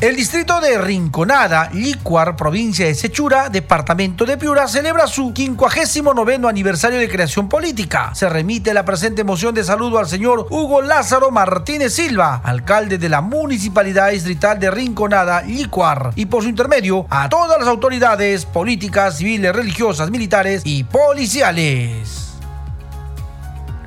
El 0.00 0.16
distrito 0.16 0.60
de 0.60 0.78
Rinconada, 0.78 1.70
Licuar, 1.72 2.34
provincia 2.34 2.86
de 2.86 2.96
Sechura, 2.96 3.50
departamento 3.50 4.24
de 4.24 4.36
Piura, 4.36 4.66
celebra 4.66 5.06
su 5.06 5.32
59 5.32 6.40
aniversario 6.48 6.98
de 6.98 7.08
creación 7.08 7.48
política. 7.48 8.10
Se 8.16 8.28
remite 8.28 8.74
la 8.74 8.84
presente 8.84 9.22
moción 9.22 9.54
de 9.54 9.62
saludo 9.62 10.00
al 10.00 10.08
señor 10.08 10.48
Hugo 10.50 10.82
Lázaro 10.82 11.30
Martínez 11.30 11.94
Silva, 11.94 12.40
alcalde 12.42 12.98
de 12.98 13.08
la 13.08 13.20
Municipalidad 13.20 14.10
Distrital 14.10 14.58
de 14.58 14.72
Rinconada, 14.72 15.42
Licuar, 15.42 16.10
y 16.16 16.26
por 16.26 16.42
su 16.42 16.48
intermedio 16.48 17.06
a 17.10 17.28
todas 17.28 17.60
las 17.60 17.68
autoridades 17.68 18.44
políticas, 18.44 19.18
civiles, 19.18 19.54
religiosas, 19.54 20.10
militares 20.10 20.62
y 20.64 20.82
policiales. 20.82 22.21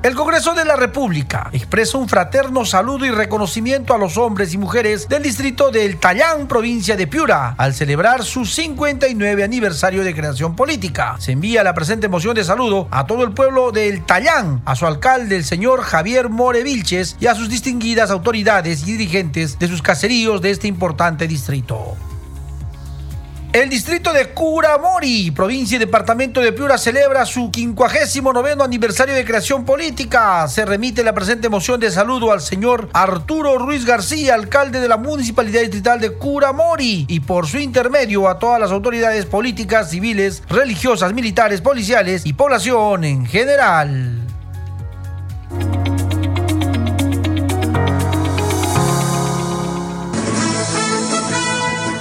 El 0.06 0.14
Congreso 0.14 0.54
de 0.54 0.64
la 0.64 0.76
República 0.76 1.50
expresa 1.52 1.98
un 1.98 2.08
fraterno 2.08 2.64
saludo 2.64 3.04
y 3.06 3.10
reconocimiento 3.10 3.92
a 3.92 3.98
los 3.98 4.16
hombres 4.16 4.54
y 4.54 4.56
mujeres 4.56 5.08
del 5.08 5.24
distrito 5.24 5.72
del 5.72 5.98
Tallán, 5.98 6.46
provincia 6.46 6.94
de 6.94 7.08
Piura, 7.08 7.56
al 7.58 7.74
celebrar 7.74 8.22
su 8.22 8.46
59 8.46 9.42
aniversario 9.42 10.04
de 10.04 10.14
creación 10.14 10.54
política. 10.54 11.16
Se 11.18 11.32
envía 11.32 11.64
la 11.64 11.74
presente 11.74 12.06
moción 12.06 12.36
de 12.36 12.44
saludo 12.44 12.86
a 12.92 13.04
todo 13.04 13.24
el 13.24 13.32
pueblo 13.32 13.72
del 13.72 14.06
Tallán, 14.06 14.62
a 14.64 14.76
su 14.76 14.86
alcalde, 14.86 15.34
el 15.34 15.44
señor 15.44 15.82
Javier 15.82 16.28
More 16.28 16.62
Vilches, 16.62 17.16
y 17.18 17.26
a 17.26 17.34
sus 17.34 17.48
distinguidas 17.48 18.12
autoridades 18.12 18.86
y 18.86 18.92
dirigentes 18.92 19.58
de 19.58 19.66
sus 19.66 19.82
caseríos 19.82 20.40
de 20.40 20.52
este 20.52 20.68
importante 20.68 21.26
distrito. 21.26 21.96
El 23.56 23.70
distrito 23.70 24.12
de 24.12 24.34
Curamori, 24.34 25.30
provincia 25.30 25.76
y 25.76 25.78
departamento 25.78 26.42
de 26.42 26.52
Piura, 26.52 26.76
celebra 26.76 27.24
su 27.24 27.50
59 27.50 28.62
aniversario 28.62 29.14
de 29.14 29.24
creación 29.24 29.64
política. 29.64 30.46
Se 30.46 30.66
remite 30.66 31.02
la 31.02 31.14
presente 31.14 31.48
moción 31.48 31.80
de 31.80 31.90
saludo 31.90 32.32
al 32.32 32.42
señor 32.42 32.90
Arturo 32.92 33.56
Ruiz 33.56 33.86
García, 33.86 34.34
alcalde 34.34 34.78
de 34.78 34.88
la 34.88 34.98
Municipalidad 34.98 35.62
Distrital 35.62 36.02
de 36.02 36.12
Curamori, 36.12 37.06
y 37.08 37.20
por 37.20 37.46
su 37.46 37.56
intermedio 37.56 38.28
a 38.28 38.38
todas 38.38 38.60
las 38.60 38.72
autoridades 38.72 39.24
políticas, 39.24 39.88
civiles, 39.88 40.42
religiosas, 40.50 41.14
militares, 41.14 41.62
policiales 41.62 42.26
y 42.26 42.34
población 42.34 43.04
en 43.04 43.24
general. 43.24 44.25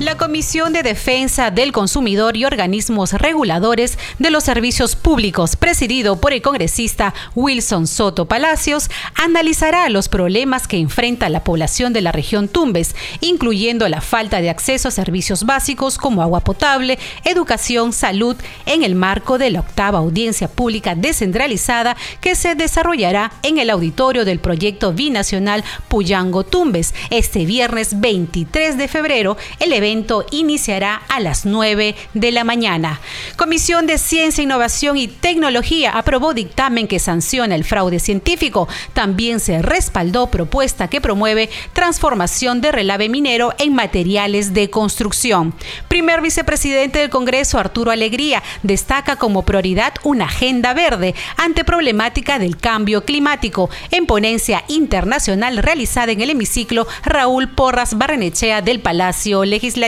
La 0.00 0.16
Comisión 0.16 0.72
de 0.72 0.82
Defensa 0.82 1.50
del 1.50 1.72
Consumidor 1.72 2.34
y 2.34 2.46
organismos 2.46 3.12
reguladores 3.12 3.98
de 4.18 4.30
los 4.30 4.44
servicios 4.44 4.96
públicos, 4.96 5.56
presidido 5.56 6.18
por 6.22 6.32
el 6.32 6.40
congresista 6.40 7.12
Wilson 7.34 7.86
Soto 7.86 8.24
Palacios, 8.24 8.88
analizará 9.14 9.90
los 9.90 10.08
problemas 10.08 10.66
que 10.66 10.78
enfrenta 10.78 11.28
la 11.28 11.44
población 11.44 11.92
de 11.92 12.00
la 12.00 12.12
región 12.12 12.48
Tumbes, 12.48 12.96
incluyendo 13.20 13.86
la 13.90 14.00
falta 14.00 14.40
de 14.40 14.48
acceso 14.48 14.88
a 14.88 14.90
servicios 14.90 15.44
básicos 15.44 15.98
como 15.98 16.22
agua 16.22 16.40
potable, 16.40 16.98
educación, 17.26 17.92
salud, 17.92 18.36
en 18.64 18.84
el 18.84 18.94
marco 18.94 19.36
de 19.36 19.50
la 19.50 19.60
octava 19.60 19.98
audiencia 19.98 20.48
pública 20.48 20.94
descentralizada 20.94 21.94
que 22.22 22.36
se 22.36 22.54
desarrollará 22.54 23.32
en 23.42 23.58
el 23.58 23.68
auditorio 23.68 24.24
del 24.24 24.38
proyecto 24.38 24.94
binacional 24.94 25.62
Puyango 25.88 26.42
Tumbes 26.42 26.94
este 27.10 27.44
viernes 27.44 28.00
23 28.00 28.78
de 28.78 28.88
febrero. 28.88 29.36
El 29.58 29.74
evento 29.74 29.89
iniciará 30.30 31.02
a 31.08 31.20
las 31.20 31.46
9 31.46 31.94
de 32.14 32.32
la 32.32 32.44
mañana. 32.44 33.00
Comisión 33.36 33.86
de 33.86 33.98
Ciencia, 33.98 34.42
Innovación 34.42 34.96
y 34.96 35.08
Tecnología 35.08 35.90
aprobó 35.90 36.34
dictamen 36.34 36.86
que 36.86 36.98
sanciona 36.98 37.54
el 37.54 37.64
fraude 37.64 37.98
científico. 37.98 38.68
También 38.92 39.40
se 39.40 39.62
respaldó 39.62 40.28
propuesta 40.28 40.88
que 40.88 41.00
promueve 41.00 41.50
transformación 41.72 42.60
de 42.60 42.72
relave 42.72 43.08
minero 43.08 43.54
en 43.58 43.74
materiales 43.74 44.54
de 44.54 44.70
construcción. 44.70 45.54
Primer 45.88 46.20
vicepresidente 46.20 47.00
del 47.00 47.10
Congreso, 47.10 47.58
Arturo 47.58 47.90
Alegría, 47.90 48.42
destaca 48.62 49.16
como 49.16 49.42
prioridad 49.42 49.94
una 50.04 50.26
agenda 50.26 50.74
verde 50.74 51.14
ante 51.36 51.64
problemática 51.64 52.38
del 52.38 52.56
cambio 52.56 53.04
climático 53.04 53.70
en 53.90 54.06
ponencia 54.06 54.64
internacional 54.68 55.58
realizada 55.58 56.12
en 56.12 56.20
el 56.20 56.30
hemiciclo 56.30 56.86
Raúl 57.02 57.48
Porras 57.48 57.98
Barrenechea 57.98 58.62
del 58.62 58.80
Palacio 58.80 59.44
Legislativo. 59.44 59.79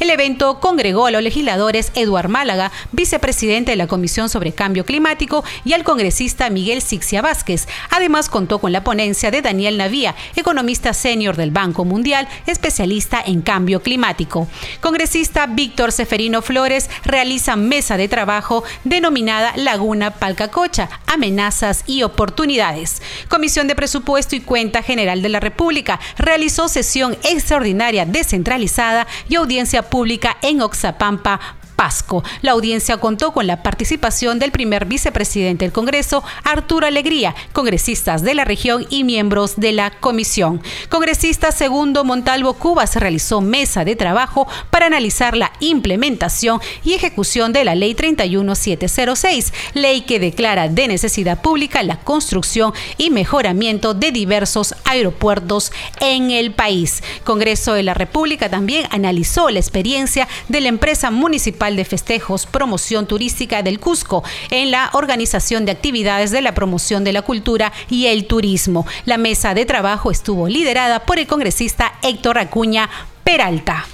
El 0.00 0.10
evento 0.10 0.60
congregó 0.60 1.06
a 1.06 1.10
los 1.10 1.22
legisladores 1.22 1.92
Eduard 1.94 2.28
Málaga, 2.28 2.72
vicepresidente 2.92 3.72
de 3.72 3.76
la 3.76 3.86
Comisión 3.86 4.28
sobre 4.28 4.52
Cambio 4.52 4.84
Climático, 4.84 5.44
y 5.64 5.72
al 5.72 5.84
congresista 5.84 6.48
Miguel 6.50 6.82
Sixia 6.82 7.22
Vázquez. 7.22 7.66
Además, 7.90 8.28
contó 8.28 8.58
con 8.58 8.72
la 8.72 8.84
ponencia 8.84 9.30
de 9.30 9.42
Daniel 9.42 9.78
Navía, 9.78 10.14
economista 10.36 10.92
senior 10.92 11.36
del 11.36 11.50
Banco 11.50 11.84
Mundial, 11.84 12.28
especialista 12.46 13.22
en 13.24 13.42
cambio 13.42 13.82
climático. 13.82 14.48
Congresista 14.80 15.46
Víctor 15.46 15.92
Seferino 15.92 16.42
Flores 16.42 16.88
realiza 17.04 17.56
mesa 17.56 17.96
de 17.96 18.08
trabajo 18.08 18.64
denominada 18.84 19.52
Laguna 19.56 20.12
Palcacocha, 20.12 20.88
amenazas 21.06 21.84
y 21.86 22.02
oportunidades. 22.02 23.02
Comisión 23.28 23.66
de 23.68 23.74
Presupuesto 23.74 24.36
y 24.36 24.40
Cuenta 24.40 24.82
General 24.82 25.22
de 25.22 25.28
la 25.28 25.40
República 25.40 26.00
realizó 26.18 26.68
sesión 26.68 27.16
extraordinaria 27.24 28.04
descentralizada 28.06 29.06
y 29.28 29.36
audiencia 29.36 29.82
pública 29.82 30.36
en 30.42 30.60
Oxapampa, 30.60 31.40
Pasco. 31.76 32.24
La 32.40 32.52
audiencia 32.52 32.96
contó 32.96 33.32
con 33.32 33.46
la 33.46 33.62
participación 33.62 34.38
del 34.38 34.50
primer 34.50 34.86
vicepresidente 34.86 35.64
del 35.64 35.72
Congreso, 35.72 36.24
Arturo 36.42 36.86
Alegría, 36.86 37.34
congresistas 37.52 38.22
de 38.22 38.34
la 38.34 38.44
región 38.44 38.86
y 38.88 39.04
miembros 39.04 39.56
de 39.56 39.72
la 39.72 39.90
comisión. 39.90 40.62
Congresista 40.88 41.52
segundo 41.52 42.02
Montalvo 42.02 42.54
Cuba 42.54 42.86
se 42.86 42.98
realizó 42.98 43.42
mesa 43.42 43.84
de 43.84 43.94
trabajo 43.94 44.48
para 44.70 44.86
analizar 44.86 45.36
la 45.36 45.52
implementación 45.60 46.60
y 46.82 46.94
ejecución 46.94 47.52
de 47.52 47.64
la 47.64 47.74
Ley 47.74 47.94
31706, 47.94 49.52
ley 49.74 50.00
que 50.00 50.18
declara 50.18 50.68
de 50.68 50.88
necesidad 50.88 51.42
pública 51.42 51.82
la 51.82 52.00
construcción 52.00 52.72
y 52.96 53.10
mejoramiento 53.10 53.92
de 53.92 54.12
diversos 54.12 54.74
aeropuertos 54.84 55.72
en 56.00 56.30
el 56.30 56.52
país. 56.52 57.02
Congreso 57.24 57.74
de 57.74 57.82
la 57.82 57.94
República 57.94 58.48
también 58.48 58.86
analizó 58.90 59.50
la 59.50 59.58
experiencia 59.58 60.26
de 60.48 60.62
la 60.62 60.68
empresa 60.68 61.10
municipal 61.10 61.65
De 61.74 61.84
Festejos, 61.84 62.46
Promoción 62.46 63.06
Turística 63.06 63.62
del 63.62 63.80
Cusco, 63.80 64.22
en 64.50 64.70
la 64.70 64.90
organización 64.92 65.64
de 65.64 65.72
actividades 65.72 66.30
de 66.30 66.42
la 66.42 66.54
promoción 66.54 67.02
de 67.02 67.12
la 67.12 67.22
cultura 67.22 67.72
y 67.90 68.06
el 68.06 68.26
turismo. 68.26 68.86
La 69.06 69.16
mesa 69.16 69.54
de 69.54 69.64
trabajo 69.64 70.10
estuvo 70.10 70.48
liderada 70.48 71.00
por 71.00 71.18
el 71.18 71.26
congresista 71.26 71.94
Héctor 72.02 72.38
Acuña 72.38 72.88
Peralta. 73.24 73.86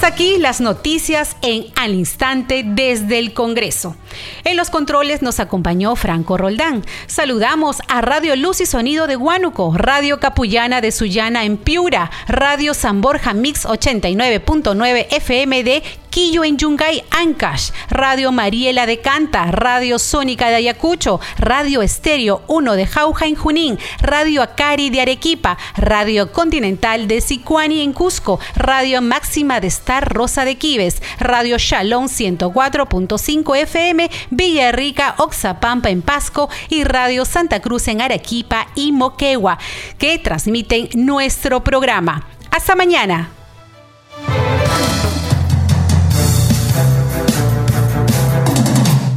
Hasta 0.00 0.14
aquí 0.14 0.38
las 0.38 0.62
noticias 0.62 1.36
en 1.42 1.66
al 1.76 1.92
instante 1.92 2.62
desde 2.64 3.18
el 3.18 3.34
Congreso. 3.34 3.96
En 4.44 4.56
los 4.56 4.70
controles 4.70 5.20
nos 5.20 5.40
acompañó 5.40 5.94
Franco 5.94 6.38
Roldán. 6.38 6.86
Saludamos 7.06 7.82
a 7.86 8.00
Radio 8.00 8.34
Luz 8.34 8.62
y 8.62 8.66
Sonido 8.66 9.06
de 9.06 9.16
Huánuco, 9.18 9.74
Radio 9.76 10.18
Capullana 10.18 10.80
de 10.80 10.90
Sullana 10.90 11.44
en 11.44 11.58
Piura, 11.58 12.10
Radio 12.28 12.72
San 12.72 13.02
Borja 13.02 13.34
Mix 13.34 13.66
89.9 13.66 15.06
FM 15.10 15.64
de 15.64 15.82
Quillo 16.10 16.44
en 16.44 16.58
Yungay, 16.58 17.04
Ancash, 17.10 17.70
Radio 17.88 18.32
Mariela 18.32 18.86
de 18.86 19.00
Canta, 19.00 19.50
Radio 19.52 19.98
Sónica 19.98 20.48
de 20.48 20.56
Ayacucho, 20.56 21.20
Radio 21.38 21.82
Estéreo 21.82 22.42
1 22.48 22.74
de 22.74 22.86
Jauja 22.86 23.26
en 23.26 23.36
Junín, 23.36 23.78
Radio 24.00 24.42
Acari 24.42 24.90
de 24.90 25.00
Arequipa, 25.00 25.56
Radio 25.76 26.32
Continental 26.32 27.06
de 27.06 27.20
Sicuani 27.20 27.80
en 27.80 27.92
Cusco, 27.92 28.40
Radio 28.56 29.00
Máxima 29.00 29.60
de 29.60 29.68
Star 29.68 30.12
Rosa 30.12 30.44
de 30.44 30.56
Quives, 30.56 31.00
Radio 31.18 31.58
Shalom 31.58 32.06
104.5 32.06 33.56
FM, 33.56 34.10
Villarrica, 34.30 35.14
Oxapampa 35.18 35.90
en 35.90 36.02
Pasco 36.02 36.50
y 36.68 36.84
Radio 36.84 37.24
Santa 37.24 37.60
Cruz 37.60 37.86
en 37.88 38.00
Arequipa 38.00 38.66
y 38.74 38.92
Moquegua, 38.92 39.58
que 39.98 40.18
transmiten 40.18 40.88
nuestro 40.94 41.62
programa. 41.62 42.26
Hasta 42.50 42.74
mañana. 42.74 43.30